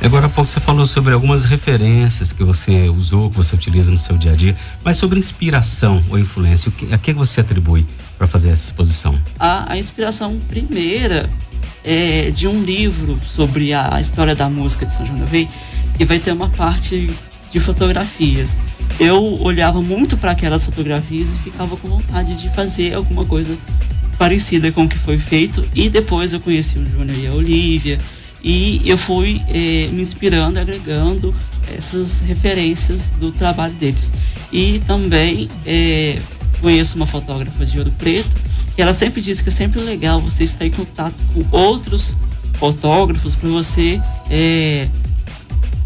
Agora 0.00 0.26
há 0.26 0.28
pouco 0.28 0.48
você 0.48 0.60
falou 0.60 0.86
sobre 0.86 1.12
algumas 1.12 1.44
referências 1.44 2.32
que 2.32 2.44
você 2.44 2.88
usou, 2.88 3.30
que 3.30 3.36
você 3.36 3.56
utiliza 3.56 3.90
no 3.90 3.98
seu 3.98 4.16
dia 4.16 4.32
a 4.32 4.34
dia, 4.36 4.56
mas 4.84 4.96
sobre 4.96 5.18
inspiração 5.18 6.02
ou 6.08 6.18
influência, 6.18 6.68
o 6.68 6.72
que, 6.72 6.94
a 6.94 6.98
que 6.98 7.12
você 7.12 7.40
atribui 7.40 7.84
para 8.16 8.28
fazer 8.28 8.50
essa 8.50 8.66
exposição? 8.66 9.20
A, 9.38 9.72
a, 9.72 9.76
inspiração 9.76 10.38
primeira 10.46 11.28
é 11.84 12.30
de 12.30 12.46
um 12.46 12.62
livro 12.62 13.18
sobre 13.22 13.74
a 13.74 14.00
história 14.00 14.36
da 14.36 14.48
música 14.48 14.86
de 14.86 14.94
São 14.94 15.04
João 15.04 15.18
da 15.18 15.26
Rei, 15.26 15.48
que 15.96 16.04
vai 16.04 16.20
ter 16.20 16.30
uma 16.30 16.48
parte 16.48 17.10
de 17.50 17.60
fotografias. 17.60 18.50
Eu 18.98 19.40
olhava 19.42 19.80
muito 19.80 20.16
para 20.16 20.32
aquelas 20.32 20.64
fotografias 20.64 21.28
e 21.28 21.38
ficava 21.38 21.76
com 21.76 21.88
vontade 21.88 22.34
de 22.34 22.48
fazer 22.50 22.94
alguma 22.94 23.24
coisa 23.24 23.56
parecida 24.18 24.72
com 24.72 24.84
o 24.84 24.88
que 24.88 24.98
foi 24.98 25.18
feito. 25.18 25.64
E 25.74 25.88
depois 25.88 26.32
eu 26.32 26.40
conheci 26.40 26.78
o 26.78 26.84
Júnior 26.84 27.18
e 27.18 27.26
a 27.26 27.32
Olivia 27.32 27.98
e 28.42 28.82
eu 28.84 28.98
fui 28.98 29.40
eh, 29.48 29.88
me 29.92 30.02
inspirando, 30.02 30.58
agregando 30.58 31.34
essas 31.76 32.20
referências 32.20 33.10
do 33.20 33.32
trabalho 33.32 33.74
deles. 33.74 34.12
E 34.52 34.80
também 34.86 35.48
eh, 35.66 36.18
conheço 36.60 36.96
uma 36.96 37.06
fotógrafa 37.06 37.64
de 37.64 37.78
Ouro 37.78 37.92
Preto, 37.98 38.36
que 38.74 38.82
ela 38.82 38.94
sempre 38.94 39.20
diz 39.20 39.42
que 39.42 39.48
é 39.48 39.52
sempre 39.52 39.80
legal 39.82 40.20
você 40.20 40.44
estar 40.44 40.64
em 40.64 40.70
contato 40.70 41.22
com 41.32 41.56
outros 41.56 42.16
fotógrafos 42.54 43.34
para 43.34 43.48
você 43.48 44.00
eh, 44.30 44.88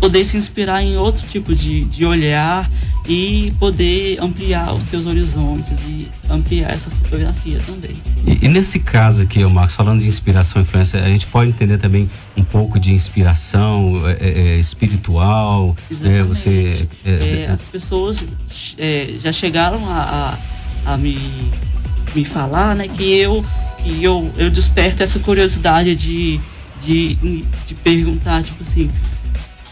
poder 0.03 0.25
se 0.25 0.37
inspirar 0.37 0.83
em 0.83 0.97
outro 0.97 1.25
tipo 1.29 1.55
de, 1.55 1.85
de 1.85 2.05
olhar 2.05 2.69
e 3.07 3.53
poder 3.61 4.19
ampliar 4.21 4.75
os 4.75 4.83
seus 4.83 5.07
horizontes 5.07 5.79
e 5.87 6.09
ampliar 6.29 6.73
essa 6.73 6.91
fotografia 6.91 7.61
também. 7.65 7.97
E, 8.27 8.47
e 8.47 8.49
nesse 8.49 8.81
caso 8.81 9.23
aqui, 9.23 9.45
o 9.45 9.49
Marcos, 9.49 9.77
falando 9.77 10.01
de 10.01 10.09
inspiração 10.09 10.61
e 10.61 10.65
influência, 10.65 10.99
a 10.99 11.07
gente 11.07 11.25
pode 11.29 11.51
entender 11.51 11.79
também 11.79 12.11
um 12.37 12.43
pouco 12.43 12.81
de 12.81 12.93
inspiração 12.93 14.03
é, 14.09 14.17
é, 14.21 14.49
é 14.57 14.59
espiritual. 14.59 15.77
Né? 16.01 16.25
Você, 16.25 16.89
é, 17.05 17.45
é, 17.45 17.47
as 17.49 17.63
pessoas 17.63 18.27
é, 18.79 19.15
já 19.21 19.31
chegaram 19.31 19.89
a, 19.89 20.37
a, 20.85 20.95
a, 20.95 20.97
me, 20.97 21.17
me 22.13 22.25
falar 22.25 22.75
né, 22.75 22.89
que 22.89 23.09
eu, 23.19 23.45
que 23.79 24.03
eu, 24.03 24.29
eu 24.37 24.51
desperto 24.51 25.01
essa 25.05 25.21
curiosidade 25.21 25.95
de, 25.95 26.41
de, 26.85 27.15
de 27.15 27.75
perguntar, 27.85 28.43
tipo 28.43 28.63
assim, 28.63 28.91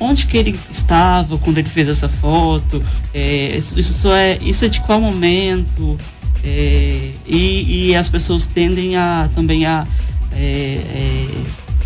onde 0.01 0.27
que 0.27 0.37
ele 0.37 0.59
estava 0.71 1.39
quando 1.39 1.59
ele 1.59 1.69
fez 1.69 1.89
essa 1.89 2.09
foto, 2.09 2.83
é, 3.15 3.57
isso, 3.59 4.11
é, 4.11 4.39
isso 4.39 4.65
é 4.65 4.69
de 4.69 4.81
qual 4.81 5.01
momento, 5.01 5.97
é, 6.43 7.13
e, 7.27 7.91
e, 7.91 7.95
as 7.95 8.09
pessoas 8.09 8.47
tendem 8.47 8.97
a 8.97 9.29
também 9.35 9.67
a 9.67 9.87
é, 10.33 10.81
é, 10.95 11.27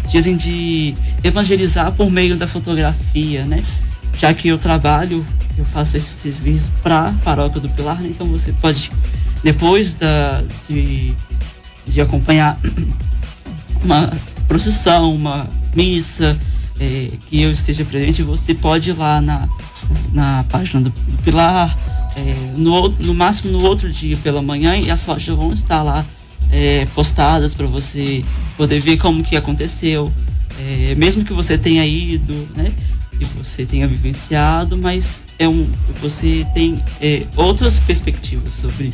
dizem 0.08 0.36
de 0.36 0.94
evangelizar 1.24 1.90
por 1.92 2.08
meio 2.08 2.36
da 2.36 2.46
fotografia, 2.46 3.44
né? 3.44 3.62
Já 4.16 4.32
que 4.32 4.46
eu 4.46 4.56
trabalho, 4.56 5.26
eu 5.58 5.64
faço 5.66 5.96
esse 5.96 6.20
serviço 6.20 6.70
para 6.82 7.08
a 7.08 7.12
paróquia 7.14 7.60
do 7.60 7.68
Pilar, 7.68 8.00
né? 8.00 8.10
então 8.10 8.28
você 8.28 8.52
pode 8.52 8.90
depois 9.42 9.96
da, 9.96 10.44
de, 10.68 11.14
de 11.84 12.00
acompanhar 12.00 12.58
uma 13.82 14.12
procissão, 14.46 15.14
uma 15.14 15.48
missa, 15.74 16.38
é, 16.78 17.08
que 17.28 17.40
eu 17.40 17.52
esteja 17.52 17.84
presente, 17.84 18.22
você 18.22 18.54
pode 18.54 18.90
ir 18.90 18.94
lá 18.94 19.20
na, 19.20 19.48
na 20.12 20.44
página 20.44 20.80
do, 20.80 20.90
do 20.90 21.22
Pilar, 21.22 21.76
é, 22.16 22.56
no, 22.56 22.88
no 22.88 23.14
máximo 23.14 23.52
no 23.52 23.64
outro 23.64 23.90
dia 23.90 24.16
pela 24.16 24.42
manhã, 24.42 24.76
e 24.76 24.90
as 24.90 25.04
fotos 25.04 25.24
já 25.24 25.34
vão 25.34 25.52
estar 25.52 25.82
lá 25.82 26.04
é, 26.50 26.86
postadas 26.94 27.54
para 27.54 27.66
você 27.66 28.24
poder 28.56 28.80
ver 28.80 28.96
como 28.96 29.22
que 29.22 29.36
aconteceu. 29.36 30.12
É, 30.60 30.94
mesmo 30.94 31.24
que 31.24 31.32
você 31.32 31.58
tenha 31.58 31.84
ido, 31.84 32.48
né? 32.54 32.72
E 33.20 33.24
você 33.36 33.64
tenha 33.64 33.86
vivenciado, 33.86 34.76
mas 34.76 35.22
é 35.38 35.48
um, 35.48 35.68
você 36.00 36.46
tem 36.54 36.82
é, 37.00 37.24
outras 37.36 37.78
perspectivas 37.78 38.50
sobre 38.50 38.92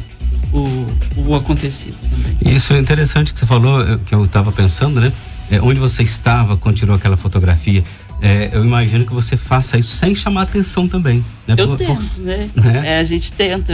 o, 0.52 0.86
o 1.28 1.34
acontecido 1.34 1.96
também. 2.08 2.54
Isso 2.54 2.72
é 2.72 2.78
interessante 2.78 3.32
que 3.32 3.38
você 3.38 3.46
falou, 3.46 3.98
que 4.00 4.14
eu 4.14 4.24
estava 4.24 4.50
pensando, 4.52 5.00
né? 5.00 5.12
É, 5.50 5.60
onde 5.60 5.80
você 5.80 6.02
estava 6.02 6.56
quando 6.56 6.76
tirou 6.76 6.94
aquela 6.94 7.16
fotografia. 7.16 7.82
É, 8.22 8.50
eu 8.52 8.62
imagino 8.62 9.06
que 9.06 9.12
você 9.12 9.36
faça 9.36 9.78
isso 9.78 9.96
sem 9.96 10.14
chamar 10.14 10.42
atenção 10.42 10.86
também. 10.86 11.24
Né? 11.46 11.54
Eu 11.56 11.68
por, 11.68 11.76
tento, 11.78 12.04
por, 12.04 12.22
né? 12.22 12.50
né? 12.54 12.82
É, 12.84 12.98
a 12.98 13.04
gente 13.04 13.32
tenta, 13.32 13.72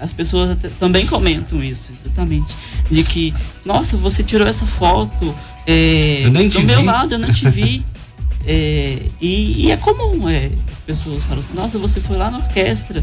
as 0.00 0.12
pessoas 0.12 0.56
também 0.78 1.06
comentam 1.06 1.62
isso, 1.62 1.92
exatamente. 1.92 2.56
De 2.90 3.02
que, 3.02 3.34
nossa, 3.66 3.96
você 3.96 4.22
tirou 4.22 4.46
essa 4.46 4.64
foto 4.64 5.34
é, 5.66 6.24
do 6.24 6.62
meu 6.62 6.80
vi. 6.80 6.84
lado, 6.84 7.14
eu 7.14 7.18
não 7.18 7.32
te 7.32 7.48
vi. 7.48 7.84
É, 8.46 8.98
e, 9.22 9.64
e, 9.64 9.70
é 9.70 9.76
comum, 9.78 10.28
é, 10.28 10.50
as 10.70 10.80
pessoas 10.82 11.24
falam 11.24 11.38
assim, 11.38 11.54
nossa, 11.54 11.78
você 11.78 11.98
foi 11.98 12.18
lá 12.18 12.30
na 12.30 12.36
orquestra, 12.38 13.02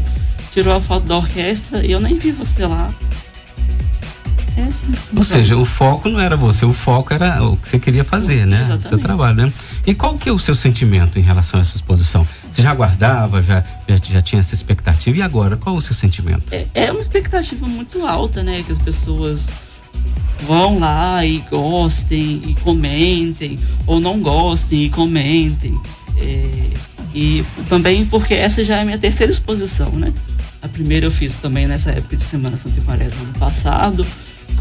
tirou 0.52 0.72
a 0.72 0.80
foto 0.80 1.04
da 1.04 1.16
orquestra 1.16 1.84
e 1.84 1.90
eu 1.90 2.00
nem 2.00 2.16
vi 2.16 2.30
você 2.30 2.64
lá. 2.64 2.88
É 4.56 4.64
assim, 4.64 4.86
Ou 5.16 5.24
seja, 5.24 5.56
o 5.56 5.64
foco 5.64 6.08
não 6.08 6.20
era 6.20 6.36
você, 6.36 6.64
o 6.66 6.72
foco 6.72 7.14
era 7.14 7.42
o 7.42 7.56
que 7.56 7.68
você 7.68 7.78
queria 7.78 8.04
fazer, 8.04 8.46
né? 8.46 8.60
Exatamente. 8.60 8.88
Seu 8.88 8.98
trabalho, 8.98 9.46
né? 9.46 9.52
E 9.86 9.94
qual 9.94 10.18
que 10.18 10.28
é 10.28 10.32
o 10.32 10.38
seu 10.38 10.54
sentimento 10.54 11.18
em 11.18 11.22
relação 11.22 11.58
a 11.58 11.62
essa 11.62 11.76
exposição? 11.76 12.26
Você 12.50 12.62
já 12.62 12.70
aguardava, 12.70 13.42
já, 13.42 13.64
já, 13.88 13.96
já 13.96 14.22
tinha 14.22 14.40
essa 14.40 14.54
expectativa, 14.54 15.16
e 15.16 15.22
agora, 15.22 15.56
qual 15.56 15.76
é 15.76 15.78
o 15.78 15.80
seu 15.80 15.94
sentimento? 15.94 16.42
É, 16.52 16.66
é 16.74 16.92
uma 16.92 17.00
expectativa 17.00 17.66
muito 17.66 18.06
alta, 18.06 18.42
né? 18.42 18.62
Que 18.62 18.72
as 18.72 18.78
pessoas 18.78 19.48
vão 20.42 20.78
lá 20.78 21.24
e 21.24 21.38
gostem 21.50 22.42
e 22.46 22.54
comentem, 22.62 23.58
ou 23.86 24.00
não 24.00 24.20
gostem 24.20 24.84
e 24.84 24.90
comentem. 24.90 25.80
É, 26.18 26.68
e 27.14 27.44
também 27.68 28.04
porque 28.04 28.34
essa 28.34 28.62
já 28.62 28.78
é 28.78 28.82
a 28.82 28.84
minha 28.84 28.98
terceira 28.98 29.32
exposição, 29.32 29.90
né? 29.92 30.12
A 30.60 30.68
primeira 30.68 31.06
eu 31.06 31.10
fiz 31.10 31.36
também 31.36 31.66
nessa 31.66 31.90
época 31.90 32.16
de 32.16 32.24
Semana 32.24 32.56
Santa 32.56 32.78
e 32.78 32.82
Quaresma 32.82 33.22
ano 33.22 33.38
passado 33.38 34.06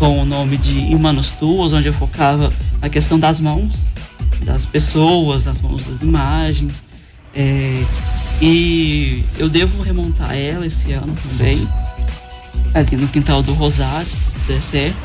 com 0.01 0.19
o 0.19 0.25
nome 0.25 0.57
de 0.57 0.79
Em 0.79 0.97
Manos 0.97 1.35
Tuas, 1.35 1.73
onde 1.73 1.87
eu 1.87 1.93
focava 1.93 2.51
na 2.81 2.89
questão 2.89 3.19
das 3.19 3.39
mãos, 3.39 3.71
das 4.43 4.65
pessoas, 4.65 5.43
das 5.43 5.61
mãos 5.61 5.85
das 5.85 6.01
imagens. 6.01 6.83
É, 7.35 7.85
e 8.41 9.23
eu 9.37 9.47
devo 9.47 9.83
remontar 9.83 10.35
ela 10.35 10.65
esse 10.65 10.91
ano 10.91 11.15
também, 11.29 11.69
ali 12.73 12.97
no 12.97 13.07
quintal 13.09 13.43
do 13.43 13.53
Rosário, 13.53 14.07
se 14.07 14.19
der 14.47 14.59
certo, 14.59 14.97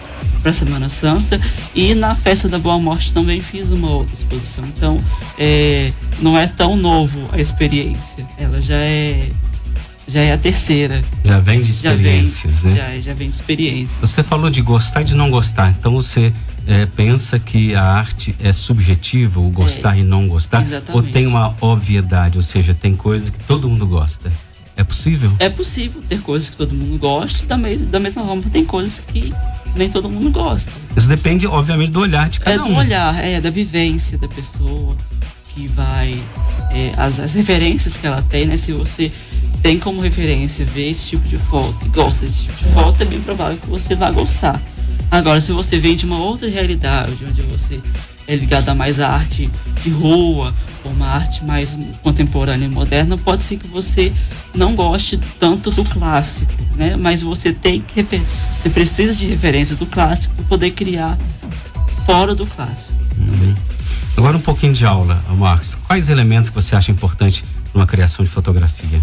para 0.42 0.50
Semana 0.54 0.88
Santa. 0.88 1.38
E 1.74 1.94
na 1.94 2.16
festa 2.16 2.48
da 2.48 2.58
Boa 2.58 2.78
Morte 2.78 3.12
também 3.12 3.38
fiz 3.42 3.70
uma 3.72 3.90
outra 3.90 4.14
exposição. 4.14 4.64
Então, 4.64 4.98
é, 5.38 5.92
não 6.22 6.38
é 6.38 6.46
tão 6.46 6.74
novo 6.74 7.28
a 7.32 7.38
experiência, 7.38 8.26
ela 8.38 8.62
já 8.62 8.78
é 8.78 9.28
já 10.06 10.20
é 10.20 10.32
a 10.32 10.38
terceira. 10.38 11.02
Já 11.24 11.40
vem 11.40 11.62
de 11.62 11.70
experiências, 11.70 12.54
já 12.54 12.68
vem, 12.68 12.72
né? 12.72 12.94
Já, 12.94 13.00
já 13.00 13.14
vem 13.14 13.28
de 13.28 13.34
experiência. 13.34 13.96
Você 14.00 14.22
falou 14.22 14.48
de 14.50 14.62
gostar 14.62 15.02
e 15.02 15.04
de 15.04 15.14
não 15.14 15.30
gostar. 15.30 15.70
Então 15.70 15.92
você 15.92 16.32
é, 16.66 16.86
pensa 16.86 17.38
que 17.38 17.74
a 17.74 17.82
arte 17.82 18.34
é 18.40 18.52
subjetiva, 18.52 19.40
o 19.40 19.50
gostar 19.50 19.96
é, 19.96 20.00
e 20.00 20.02
não 20.02 20.28
gostar? 20.28 20.62
Exatamente. 20.62 21.06
Ou 21.06 21.12
tem 21.12 21.26
uma 21.26 21.56
obviedade, 21.60 22.36
ou 22.36 22.44
seja, 22.44 22.74
tem 22.74 22.94
coisas 22.94 23.30
que 23.30 23.38
todo 23.44 23.68
mundo 23.68 23.86
gosta? 23.86 24.30
É 24.76 24.84
possível? 24.84 25.32
É 25.38 25.48
possível 25.48 26.02
ter 26.02 26.20
coisas 26.20 26.50
que 26.50 26.56
todo 26.56 26.74
mundo 26.74 26.98
gosta, 26.98 27.46
da, 27.46 27.56
mes 27.56 27.80
da 27.80 27.98
mesma 27.98 28.22
forma 28.26 28.42
tem 28.42 28.62
coisas 28.62 29.02
que 29.08 29.32
nem 29.74 29.88
todo 29.88 30.08
mundo 30.08 30.30
gosta. 30.30 30.70
Isso 30.94 31.08
depende, 31.08 31.46
obviamente, 31.46 31.92
do 31.92 32.00
olhar 32.00 32.28
de 32.28 32.40
cada 32.40 32.56
é, 32.56 32.62
um. 32.62 32.66
É 32.66 32.74
do 32.74 32.78
olhar, 32.78 33.24
é, 33.24 33.40
da 33.40 33.48
vivência 33.48 34.18
da 34.18 34.28
pessoa 34.28 34.94
que 35.54 35.66
vai. 35.68 36.18
É, 36.70 36.92
as, 36.98 37.18
as 37.18 37.32
referências 37.32 37.96
que 37.96 38.06
ela 38.06 38.20
tem, 38.20 38.46
né? 38.46 38.58
Se 38.58 38.72
você 38.72 39.10
tem 39.66 39.80
como 39.80 40.00
referência 40.00 40.64
ver 40.64 40.90
esse 40.90 41.08
tipo 41.08 41.28
de 41.28 41.36
foto 41.36 41.84
e 41.84 41.88
gosta 41.88 42.24
desse 42.24 42.44
tipo 42.44 42.56
de 42.56 42.64
foto, 42.66 43.02
é 43.02 43.04
bem 43.04 43.20
provável 43.20 43.58
que 43.58 43.66
você 43.66 43.96
vá 43.96 44.12
gostar. 44.12 44.62
Agora, 45.10 45.40
se 45.40 45.50
você 45.50 45.76
vem 45.76 45.96
de 45.96 46.06
uma 46.06 46.18
outra 46.18 46.48
realidade, 46.48 47.16
onde 47.28 47.42
você 47.42 47.80
é 48.28 48.36
ligado 48.36 48.68
a 48.68 48.76
mais 48.76 49.00
a 49.00 49.08
arte 49.08 49.50
de 49.82 49.90
rua, 49.90 50.54
ou 50.84 50.92
uma 50.92 51.08
arte 51.08 51.44
mais 51.44 51.76
contemporânea 52.00 52.66
e 52.66 52.68
moderna, 52.68 53.18
pode 53.18 53.42
ser 53.42 53.56
que 53.56 53.66
você 53.66 54.12
não 54.54 54.76
goste 54.76 55.18
tanto 55.40 55.72
do 55.72 55.82
clássico, 55.82 56.52
né? 56.76 56.94
Mas 56.94 57.22
você 57.22 57.52
tem 57.52 57.80
que 57.80 58.04
você 58.04 58.70
precisa 58.70 59.16
de 59.16 59.26
referência 59.26 59.74
do 59.74 59.86
clássico 59.86 60.32
para 60.36 60.44
poder 60.44 60.70
criar 60.70 61.18
fora 62.06 62.36
do 62.36 62.46
clássico. 62.46 62.96
Uhum. 63.18 63.52
Agora 64.16 64.36
um 64.36 64.40
pouquinho 64.40 64.74
de 64.74 64.86
aula, 64.86 65.20
Marcos. 65.36 65.74
Quais 65.74 66.08
elementos 66.08 66.50
que 66.50 66.54
você 66.54 66.76
acha 66.76 66.92
importante 66.92 67.44
numa 67.74 67.84
criação 67.84 68.24
de 68.24 68.30
fotografia? 68.30 69.00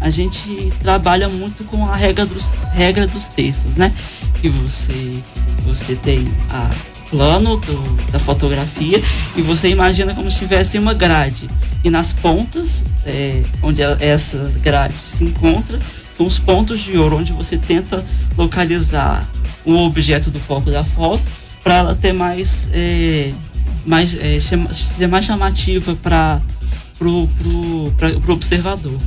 A 0.00 0.08
gente 0.08 0.72
trabalha 0.80 1.28
muito 1.28 1.62
com 1.64 1.84
a 1.84 1.94
regra 1.94 2.24
dos, 2.24 2.48
regra 2.72 3.06
dos 3.06 3.26
textos, 3.26 3.76
né? 3.76 3.92
Que 4.40 4.48
você, 4.48 5.22
você 5.64 5.94
tem 5.94 6.26
a 6.50 6.70
plano 7.10 7.56
do, 7.58 8.10
da 8.10 8.18
fotografia 8.18 9.02
e 9.36 9.42
você 9.42 9.68
imagina 9.68 10.14
como 10.14 10.30
se 10.30 10.38
tivesse 10.38 10.78
uma 10.78 10.94
grade. 10.94 11.48
E 11.84 11.90
nas 11.90 12.12
pontas, 12.12 12.82
é, 13.04 13.42
onde 13.62 13.82
essa 13.82 14.38
grade 14.62 14.94
se 14.94 15.24
encontra, 15.24 15.78
são 16.16 16.24
os 16.24 16.38
pontos 16.38 16.80
de 16.80 16.96
ouro, 16.96 17.18
onde 17.18 17.32
você 17.32 17.58
tenta 17.58 18.04
localizar 18.36 19.28
o 19.66 19.74
objeto 19.84 20.30
do 20.30 20.40
foco 20.40 20.70
da 20.70 20.84
foto 20.84 21.22
para 21.62 21.76
ela 21.76 21.94
ter 21.94 22.12
mais, 22.12 22.70
é, 22.72 23.32
mais 23.84 24.16
é, 24.18 24.38
ser 24.40 25.06
mais 25.08 25.24
chamativa 25.24 25.94
para 25.96 26.40
pro 26.96 27.28
observador. 28.28 28.98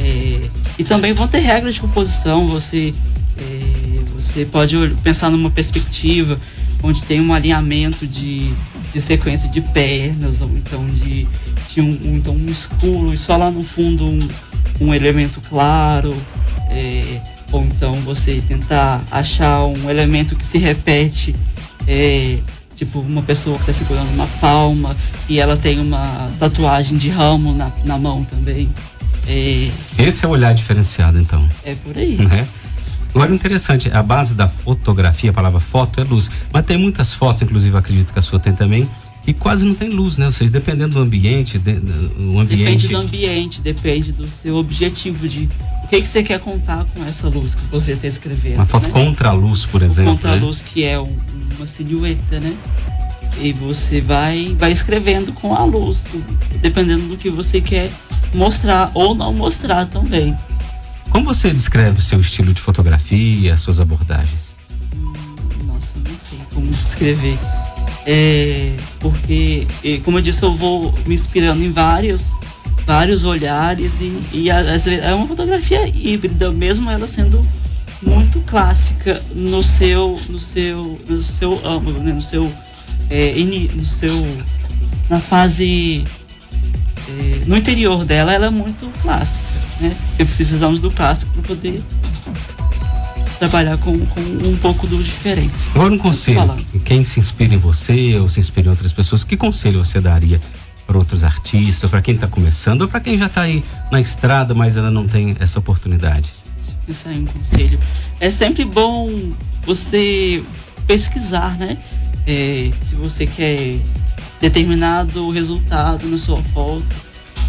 É, 0.00 0.40
e 0.78 0.84
também 0.84 1.12
vão 1.12 1.28
ter 1.28 1.40
regras 1.40 1.74
de 1.74 1.80
composição, 1.80 2.48
você, 2.48 2.92
é, 3.38 4.00
você 4.14 4.44
pode 4.44 4.76
pensar 5.02 5.30
numa 5.30 5.50
perspectiva 5.50 6.40
onde 6.82 7.02
tem 7.02 7.20
um 7.20 7.32
alinhamento 7.32 8.06
de, 8.06 8.50
de 8.92 9.00
sequência 9.00 9.48
de 9.50 9.60
pernas, 9.60 10.40
ou 10.40 10.48
então 10.56 10.86
de, 10.86 11.28
de 11.68 11.80
um, 11.80 11.98
então 12.04 12.34
um 12.34 12.46
escuro 12.46 13.12
e 13.12 13.18
só 13.18 13.36
lá 13.36 13.50
no 13.50 13.62
fundo 13.62 14.06
um, 14.06 14.18
um 14.80 14.94
elemento 14.94 15.40
claro, 15.48 16.16
é, 16.70 17.20
ou 17.52 17.62
então 17.64 17.94
você 17.96 18.42
tentar 18.46 19.04
achar 19.10 19.64
um 19.64 19.90
elemento 19.90 20.34
que 20.36 20.46
se 20.46 20.58
repete, 20.58 21.34
é, 21.86 22.38
tipo 22.74 23.00
uma 23.00 23.22
pessoa 23.22 23.56
que 23.56 23.70
está 23.70 23.72
segurando 23.72 24.10
uma 24.14 24.26
palma 24.40 24.96
e 25.28 25.38
ela 25.38 25.56
tem 25.56 25.78
uma 25.78 26.30
tatuagem 26.38 26.96
de 26.96 27.10
ramo 27.10 27.54
na, 27.54 27.70
na 27.84 27.98
mão 27.98 28.24
também. 28.24 28.68
Esse 29.98 30.24
é 30.24 30.28
o 30.28 30.30
olhar 30.30 30.52
diferenciado, 30.54 31.18
então. 31.18 31.48
É 31.64 31.74
por 31.74 31.96
aí. 31.96 32.18
É? 32.32 32.46
Agora, 33.14 33.34
interessante, 33.34 33.90
a 33.92 34.02
base 34.02 34.34
da 34.34 34.46
fotografia, 34.46 35.30
a 35.30 35.32
palavra 35.32 35.60
foto 35.60 36.00
é 36.00 36.04
luz. 36.04 36.30
Mas 36.52 36.64
tem 36.64 36.78
muitas 36.78 37.12
fotos, 37.12 37.42
inclusive 37.42 37.76
acredito 37.76 38.12
que 38.12 38.18
a 38.18 38.22
sua 38.22 38.38
tem 38.38 38.52
também, 38.52 38.88
que 39.22 39.32
quase 39.32 39.64
não 39.64 39.74
tem 39.74 39.88
luz, 39.88 40.16
né? 40.16 40.26
Ou 40.26 40.32
seja, 40.32 40.50
dependendo 40.50 40.94
do 40.94 41.00
ambiente, 41.00 41.58
de, 41.58 41.74
do 41.74 42.38
ambiente... 42.38 42.56
Depende 42.56 42.88
do 42.88 42.96
ambiente, 42.96 43.60
depende 43.60 44.12
do 44.12 44.28
seu 44.28 44.56
objetivo 44.56 45.28
de 45.28 45.48
o 45.84 45.88
que, 45.88 46.00
que 46.02 46.06
você 46.06 46.22
quer 46.22 46.38
contar 46.38 46.84
com 46.84 47.04
essa 47.04 47.28
luz 47.28 47.56
que 47.56 47.64
você 47.66 47.92
está 47.92 48.06
escrevendo. 48.06 48.56
Uma 48.56 48.66
foto 48.66 48.86
né? 48.86 48.92
contra 48.92 49.30
a 49.30 49.32
luz, 49.32 49.66
por 49.66 49.82
exemplo. 49.82 50.12
Contra 50.12 50.32
a 50.32 50.36
né? 50.36 50.40
luz, 50.40 50.62
que 50.62 50.84
é 50.84 50.98
um, 51.00 51.16
uma 51.56 51.66
silhueta, 51.66 52.38
né? 52.38 52.56
E 53.40 53.52
você 53.52 54.00
vai, 54.00 54.54
vai 54.56 54.70
escrevendo 54.70 55.32
com 55.32 55.54
a 55.54 55.64
luz, 55.64 56.04
dependendo 56.60 57.08
do 57.08 57.16
que 57.16 57.28
você 57.28 57.60
quer 57.60 57.90
mostrar 58.34 58.90
ou 58.94 59.14
não 59.14 59.32
mostrar 59.32 59.86
também. 59.86 60.34
Como 61.10 61.24
você 61.24 61.50
descreve 61.50 61.98
o 61.98 62.02
seu 62.02 62.20
estilo 62.20 62.54
de 62.54 62.60
fotografia, 62.60 63.54
as 63.54 63.60
suas 63.60 63.80
abordagens? 63.80 64.56
Hum, 64.96 65.12
nossa, 65.64 65.98
não 65.98 66.16
sei 66.16 66.38
como 66.54 66.68
descrever. 66.68 67.38
É, 68.06 68.74
porque, 68.98 69.66
como 70.04 70.18
eu 70.18 70.22
disse, 70.22 70.42
eu 70.42 70.54
vou 70.54 70.94
me 71.06 71.14
inspirando 71.14 71.62
em 71.62 71.72
vários, 71.72 72.30
vários 72.86 73.24
olhares 73.24 73.92
e, 74.00 74.22
e 74.32 74.50
é 74.50 75.14
uma 75.14 75.26
fotografia 75.26 75.86
híbrida, 75.88 76.50
mesmo 76.50 76.88
ela 76.90 77.06
sendo 77.06 77.40
muito 78.02 78.40
clássica 78.40 79.20
no 79.34 79.62
seu, 79.62 80.18
no 80.28 80.38
seu, 80.38 80.98
no 81.08 81.18
seu 81.20 81.66
âmbito, 81.66 82.00
né? 82.00 82.12
no 82.12 82.22
seu, 82.22 82.50
é, 83.10 83.34
no 83.74 83.86
seu, 83.86 84.26
na 85.08 85.20
fase, 85.20 86.04
é, 87.10 87.44
no 87.46 87.56
interior 87.56 88.04
dela, 88.04 88.32
ela 88.32 88.46
é 88.46 88.50
muito 88.50 88.90
clássica 89.02 89.60
né? 89.80 89.96
Porque 90.08 90.24
precisamos 90.24 90.80
do 90.80 90.90
clássico 90.90 91.32
para 91.32 91.42
poder 91.42 91.82
trabalhar 93.38 93.78
com, 93.78 93.98
com, 94.06 94.20
um 94.20 94.56
pouco 94.58 94.86
do 94.86 95.02
diferente. 95.02 95.54
Agora 95.74 95.92
um 95.92 95.98
conselho, 95.98 96.56
quem 96.84 97.04
se 97.04 97.18
inspira 97.18 97.54
em 97.54 97.58
você 97.58 98.16
ou 98.18 98.28
se 98.28 98.38
inspira 98.38 98.66
em 98.66 98.70
outras 98.70 98.92
pessoas, 98.92 99.24
que 99.24 99.36
conselho 99.36 99.82
você 99.82 100.00
daria 100.00 100.38
para 100.86 100.98
outros 100.98 101.24
artistas, 101.24 101.88
para 101.88 102.02
quem 102.02 102.14
está 102.14 102.26
começando 102.26 102.82
ou 102.82 102.88
para 102.88 103.00
quem 103.00 103.16
já 103.16 103.26
está 103.26 103.42
aí 103.42 103.64
na 103.90 104.00
estrada, 104.00 104.54
mas 104.54 104.76
ainda 104.76 104.90
não 104.90 105.06
tem 105.06 105.36
essa 105.40 105.58
oportunidade? 105.58 106.28
Se 106.60 106.74
pensar 106.86 107.14
em 107.14 107.22
um 107.22 107.26
conselho, 107.26 107.78
é 108.18 108.30
sempre 108.30 108.64
bom 108.64 109.32
você 109.62 110.42
pesquisar, 110.86 111.56
né? 111.56 111.78
É, 112.26 112.70
se 112.82 112.94
você 112.96 113.26
quer 113.26 113.80
determinado 114.40 115.28
resultado 115.30 116.06
na 116.08 116.18
sua 116.18 116.42
foto, 116.42 116.84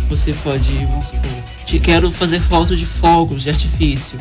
você 0.10 0.34
pode, 0.34 0.74
vamos 0.86 1.06
supor, 1.06 1.44
te 1.66 1.80
quero 1.80 2.12
fazer 2.12 2.42
fotos 2.42 2.78
de 2.78 2.86
fogos 2.86 3.44
de 3.44 3.50
artifício. 3.50 4.18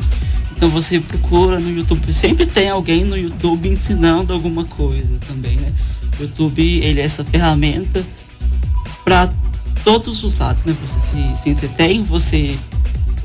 Então 0.55 0.69
você 0.69 0.99
procura 0.99 1.59
no 1.59 1.69
YouTube, 1.69 2.13
sempre 2.13 2.45
tem 2.45 2.69
alguém 2.69 3.03
no 3.03 3.17
YouTube 3.17 3.67
ensinando 3.67 4.31
alguma 4.31 4.63
coisa 4.63 5.17
também, 5.27 5.57
né? 5.57 5.73
O 6.19 6.23
YouTube, 6.23 6.61
ele 6.61 7.01
é 7.01 7.03
essa 7.03 7.25
ferramenta 7.25 8.03
para 9.03 9.33
todos 9.83 10.23
os 10.23 10.37
lados, 10.37 10.63
né? 10.63 10.75
Você 10.81 10.99
se, 10.99 11.41
se 11.43 11.49
entretém, 11.49 12.03
você 12.03 12.55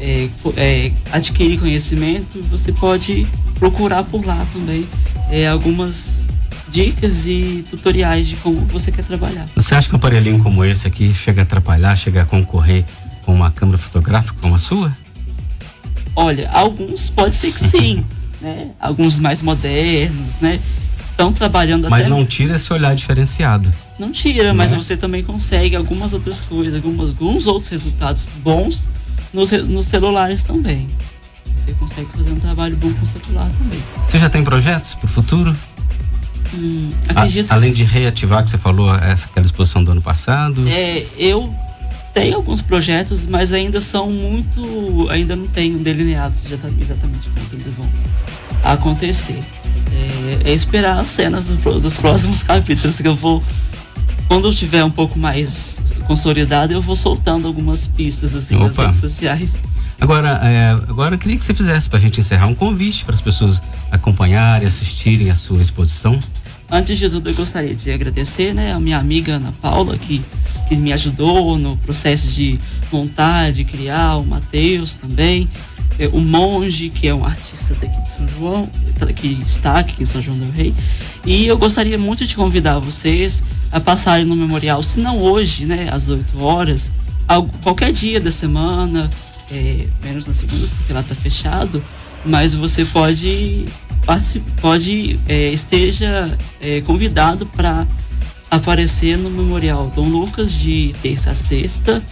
é, 0.01 0.29
é, 0.57 0.93
adquire 1.13 1.59
conhecimento, 1.59 2.41
você 2.49 2.73
pode 2.73 3.27
procurar 3.59 4.05
por 4.05 4.25
lá 4.25 4.47
também 4.53 4.87
é, 5.31 5.47
algumas 5.47 6.27
dicas 6.69 7.27
e 7.27 7.65
tutoriais 7.69 8.27
de 8.27 8.37
como 8.37 8.57
você 8.67 8.91
quer 8.91 9.05
trabalhar. 9.05 9.47
Você 9.55 9.75
acha 9.75 9.89
que 9.89 9.95
um 9.95 9.99
aparelhinho 9.99 10.43
como 10.43 10.65
esse 10.65 10.87
aqui 10.87 11.13
chega 11.15 11.43
a 11.43 11.45
atrapalhar, 11.45 11.95
chega 11.97 12.23
a 12.23 12.25
concorrer 12.25 12.85
com 13.25 13.33
uma 13.35 13.51
câmera 13.51 13.79
fotográfica 13.79 14.37
como 14.41 14.55
a 14.55 14.59
sua? 14.59 14.91
Olha, 16.15 16.51
alguns 16.51 17.11
pode 17.11 17.37
ser 17.37 17.53
que 17.53 17.61
sim, 17.61 18.05
né? 18.41 18.71
Alguns 18.81 19.19
mais 19.19 19.43
modernos, 19.43 20.35
né? 20.41 20.61
Estão 21.11 21.33
trabalhando 21.33 21.89
Mas 21.89 22.03
até... 22.03 22.11
não 22.11 22.27
tira 22.27 22.57
esse 22.57 22.71
olhar 22.71 22.95
diferenciado. 22.95 23.73
Não 23.99 24.13
tira, 24.13 24.53
mas 24.53 24.73
né? 24.73 24.77
você 24.77 24.99
também 24.99 25.23
consegue 25.23 25.75
algumas 25.75 26.13
outras 26.13 26.43
coisas, 26.43 26.75
algumas, 26.75 27.09
alguns 27.09 27.47
outros 27.47 27.71
resultados 27.71 28.29
bons 28.43 28.87
nos, 29.33 29.51
nos 29.53 29.87
celulares 29.87 30.43
também. 30.43 30.91
Você 31.57 31.73
consegue 31.73 32.11
fazer 32.13 32.31
um 32.33 32.37
trabalho 32.37 32.77
bom 32.77 32.93
com 32.93 33.01
o 33.01 33.07
celular 33.07 33.51
também. 33.51 33.79
Você 34.07 34.19
já 34.19 34.29
tem 34.29 34.45
projetos 34.45 34.95
para 34.95 35.07
o 35.07 35.09
futuro? 35.09 35.57
Hum, 36.55 36.89
acredito 37.09 37.53
A, 37.53 37.55
além 37.55 37.73
de 37.73 37.85
reativar 37.85 38.45
que 38.45 38.51
você 38.51 38.59
falou 38.59 38.95
essa 38.95 39.27
aquela 39.27 39.47
exposição 39.47 39.83
do 39.83 39.93
ano 39.93 40.03
passado. 40.03 40.67
É, 40.69 41.05
eu 41.17 41.53
tenho 42.13 42.37
alguns 42.37 42.63
projetos, 42.63 43.27
mas 43.27 43.53
ainda 43.53 43.81
são 43.81 44.11
muito, 44.11 45.07
ainda 45.11 45.37
não 45.37 45.47
tenho 45.47 45.79
delineados 45.79 46.47
exatamente 46.47 46.89
como 46.97 47.15
eles 47.53 47.77
vão 47.77 47.91
acontecer. 48.65 49.39
É, 50.45 50.51
é 50.51 50.55
esperar 50.55 50.99
as 50.99 51.09
cenas 51.09 51.47
do, 51.47 51.81
dos 51.81 51.97
próximos 51.97 52.43
capítulos 52.45 53.01
que 53.01 53.07
eu 53.07 53.15
vou, 53.15 53.43
quando 54.29 54.49
eu 54.49 54.55
tiver 54.55 54.83
um 54.83 54.91
pouco 54.91 55.19
mais 55.19 55.83
consolidado, 56.07 56.73
eu 56.73 56.81
vou 56.81 56.97
soltando 56.97 57.47
algumas 57.47 57.87
pistas 57.87 58.35
assim 58.35 58.57
Opa. 58.57 58.67
nas 58.67 58.77
redes 58.77 58.97
sociais. 59.01 59.59
Agora, 60.01 60.41
é, 60.43 60.71
agora 60.89 61.15
eu 61.15 61.19
queria 61.19 61.39
que 61.39 61.45
você 61.45 61.55
fizesse 61.55 61.89
para 61.89 61.99
a 61.99 62.03
gente 62.03 62.21
encerrar 62.21 62.47
um 62.47 62.55
convite 62.55 63.05
para 63.05 63.15
as 63.15 63.21
pessoas 63.21 63.63
acompanharem, 63.91 64.67
assistirem 64.67 65.31
a 65.31 65.35
sua 65.35 65.63
exposição. 65.63 66.19
Antes 66.71 66.99
de 66.99 67.09
tudo, 67.09 67.31
eu 67.31 67.35
gostaria 67.35 67.75
de 67.75 67.91
agradecer 67.91 68.53
né, 68.53 68.73
a 68.73 68.81
minha 68.81 68.99
amiga 68.99 69.35
Ana 69.35 69.55
Paula, 69.63 69.97
que, 69.97 70.23
que 70.69 70.77
me 70.77 70.93
ajudou 70.93 71.57
no 71.57 71.77
processo 71.79 72.29
de 72.29 72.59
montar, 72.93 73.53
de 73.53 73.65
criar, 73.65 74.17
o 74.17 74.27
Matheus 74.27 74.97
também, 74.97 75.49
é, 75.99 76.09
o 76.09 76.21
Monge, 76.21 76.91
que 76.91 77.09
é 77.09 77.15
um 77.15 77.25
artista 77.25 77.75
daqui 77.75 78.03
de 78.03 78.11
São 78.11 78.29
João, 78.29 78.69
que 79.15 79.41
está 79.47 79.79
aqui 79.79 80.03
em 80.03 80.07
São 80.07 80.21
João 80.21 80.37
do 80.37 80.51
Rei. 80.51 80.75
E 81.25 81.47
eu 81.47 81.57
gostaria 81.57 81.97
muito 81.97 82.27
de 82.27 82.37
convidar 82.37 82.79
vocês 82.81 83.43
a 83.73 83.81
passarem 83.81 84.27
no 84.27 84.37
memorial, 84.37 84.83
se 84.83 85.01
não 85.01 85.19
hoje, 85.19 85.65
né, 85.65 85.89
às 85.91 86.09
8 86.09 86.39
horas, 86.39 86.93
qualquer 87.63 87.93
dia 87.93 88.21
da 88.21 88.31
semana, 88.31 89.09
é, 89.51 89.87
menos 90.03 90.27
na 90.27 90.35
segunda, 90.35 90.67
porque 90.77 90.93
lá 90.93 91.01
está 91.01 91.15
fechado, 91.15 91.83
mas 92.25 92.55
você 92.55 92.85
pode 92.85 93.67
pode 94.61 95.19
é, 95.27 95.51
esteja 95.51 96.37
é, 96.61 96.81
convidado 96.83 97.45
para 97.47 97.87
aparecer 98.51 99.19
no 99.19 99.31
Memorial 99.31 99.91
Dom 99.95 100.09
Lucas 100.09 100.53
de 100.53 100.95
terça 101.03 101.33
a 101.33 101.35
sexta, 101.35 102.03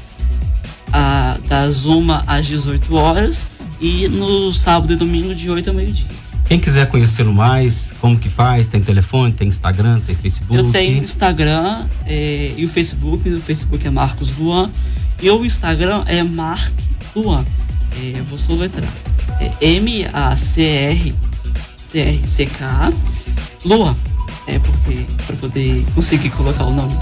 a, 0.93 1.39
das 1.49 1.85
1 1.85 2.07
às 2.27 2.47
18 2.47 2.95
horas, 2.97 3.49
e 3.81 4.09
no 4.09 4.53
sábado 4.53 4.93
e 4.93 4.97
domingo 4.97 5.35
de 5.35 5.51
8 5.51 5.69
ao 5.71 5.77
meio-dia. 5.77 6.07
Quem 6.47 6.61
quiser 6.61 6.89
conhecê-lo 6.89 7.33
mais, 7.33 7.95
como 8.01 8.19
que 8.19 8.29
faz? 8.29 8.69
Tem 8.69 8.81
telefone, 8.81 9.33
tem 9.33 9.49
Instagram, 9.49 10.01
tem 10.01 10.15
Facebook? 10.15 10.55
Eu 10.55 10.71
tenho 10.71 11.03
Instagram 11.03 11.87
é, 12.05 12.53
e 12.57 12.65
o 12.65 12.69
Facebook. 12.69 13.29
O 13.31 13.41
Facebook 13.41 13.87
é 13.87 13.91
Marcos 13.91 14.37
Luan. 14.37 14.71
E 15.23 15.31
o 15.31 15.45
Instagram 15.45 16.05
é 16.07 16.23
Mark 16.23 16.73
Luan. 17.15 17.45
É, 17.97 18.19
eu 18.19 18.25
vou 18.25 18.39
soletrar. 18.39 18.91
É 19.41 19.51
M-A-C-R 19.65 21.15
CRCK 21.95 22.95
Lua. 23.65 23.97
É 24.47 24.59
porque 24.59 25.07
para 25.27 25.37
poder 25.37 25.85
conseguir 25.95 26.31
colocar 26.31 26.65
o 26.65 26.75
nome 26.75 26.99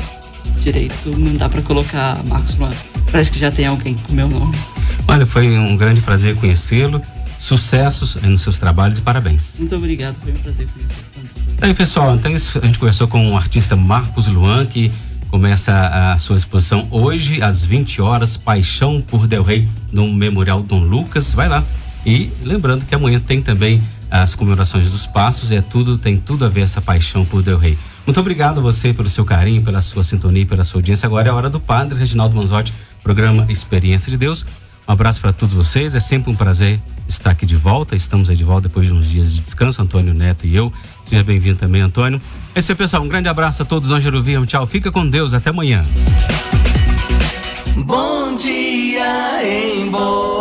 direito, 0.61 1.11
não 1.19 1.35
dá 1.35 1.49
para 1.49 1.63
colocar 1.63 2.23
Marcos 2.29 2.57
Luan. 2.57 2.73
Parece 3.11 3.33
que 3.33 3.39
já 3.39 3.51
tem 3.51 3.67
alguém 3.67 3.95
com 3.95 4.13
meu 4.13 4.29
nome. 4.29 4.57
Olha, 5.09 5.27
foi 5.27 5.59
um 5.59 5.77
grande 5.77 6.01
prazer 6.01 6.37
conhecê-lo. 6.37 7.03
Sucessos 7.39 8.15
nos 8.17 8.43
seus 8.43 8.59
trabalhos 8.59 8.99
e 8.99 9.01
parabéns. 9.01 9.57
Muito 9.59 9.75
obrigado, 9.75 10.17
foi 10.23 10.33
um 10.33 10.37
prazer 10.37 10.69
conhecer 10.71 11.05
também. 11.13 11.31
Aí, 11.61 11.75
pessoal, 11.75 12.15
então 12.15 12.33
a 12.33 12.67
gente 12.67 12.79
conversou 12.79 13.09
com 13.09 13.33
o 13.33 13.37
artista 13.37 13.75
Marcos 13.75 14.29
Luan, 14.29 14.65
que 14.67 14.93
começa 15.33 15.73
a 15.73 16.19
sua 16.19 16.37
exposição 16.37 16.87
hoje, 16.91 17.43
às 17.43 17.65
20 17.65 18.03
horas, 18.03 18.37
Paixão 18.37 19.01
por 19.01 19.27
Del 19.27 19.43
Rey, 19.43 19.67
no 19.91 20.13
Memorial 20.13 20.63
Dom 20.63 20.81
Lucas. 20.81 21.33
Vai 21.33 21.49
lá. 21.49 21.65
E 22.05 22.31
lembrando 22.43 22.85
que 22.85 22.95
amanhã 22.95 23.19
tem 23.19 23.41
também 23.41 23.83
as 24.11 24.35
comemorações 24.35 24.93
dos 24.93 25.07
passos, 25.07 25.51
é 25.51 25.63
tudo, 25.63 25.97
tem 25.97 26.19
tudo 26.19 26.45
a 26.45 26.51
ver 26.51 26.61
essa 26.61 26.83
paixão 26.83 27.25
por 27.25 27.43
Del 27.43 27.57
Rey. 27.57 27.79
Muito 28.07 28.21
obrigado 28.21 28.59
a 28.59 28.61
você 28.61 28.93
pelo 28.93 29.09
seu 29.09 29.25
carinho, 29.25 29.63
pela 29.63 29.81
sua 29.81 30.05
sintonia, 30.05 30.45
pela 30.45 30.65
sua 30.65 30.81
audiência. 30.81 31.07
Agora 31.07 31.29
é 31.29 31.31
a 31.31 31.35
hora 31.35 31.49
do 31.49 31.59
Padre 31.59 31.99
Reginaldo 31.99 32.37
Manzotti, 32.37 32.75
programa 33.03 33.47
Experiência 33.49 34.11
de 34.11 34.19
Deus. 34.19 34.45
Um 34.87 34.93
abraço 34.93 35.19
para 35.19 35.33
todos 35.33 35.55
vocês, 35.55 35.95
é 35.95 36.01
sempre 36.01 36.31
um 36.31 36.37
prazer 36.37 36.79
estar 37.09 37.31
aqui 37.31 37.47
de 37.47 37.57
volta. 37.57 37.97
Estamos 37.97 38.29
aí 38.29 38.37
de 38.37 38.45
volta 38.45 38.69
depois 38.69 38.87
de 38.87 38.93
uns 38.93 39.09
dias 39.09 39.33
de 39.33 39.41
descanso, 39.41 39.81
Antônio 39.81 40.13
Neto 40.13 40.47
e 40.47 40.55
eu. 40.55 40.71
Seja 41.13 41.25
bem-vindo 41.25 41.59
também, 41.59 41.83
Antônio. 41.83 42.19
É 42.55 42.61
isso 42.61 42.75
pessoal. 42.75 43.03
Um 43.03 43.09
grande 43.09 43.29
abraço 43.29 43.61
a 43.61 43.67
todos 43.67 43.87
nós, 43.87 44.03
Jeruviam. 44.03 44.47
Tchau, 44.47 44.67
fica 44.67 44.91
com 44.91 45.07
Deus, 45.07 45.35
até 45.35 45.51
amanhã. 45.51 45.83
Bom 47.77 48.35
dia 48.35 49.47
em 49.47 49.91
Boa. 49.91 50.33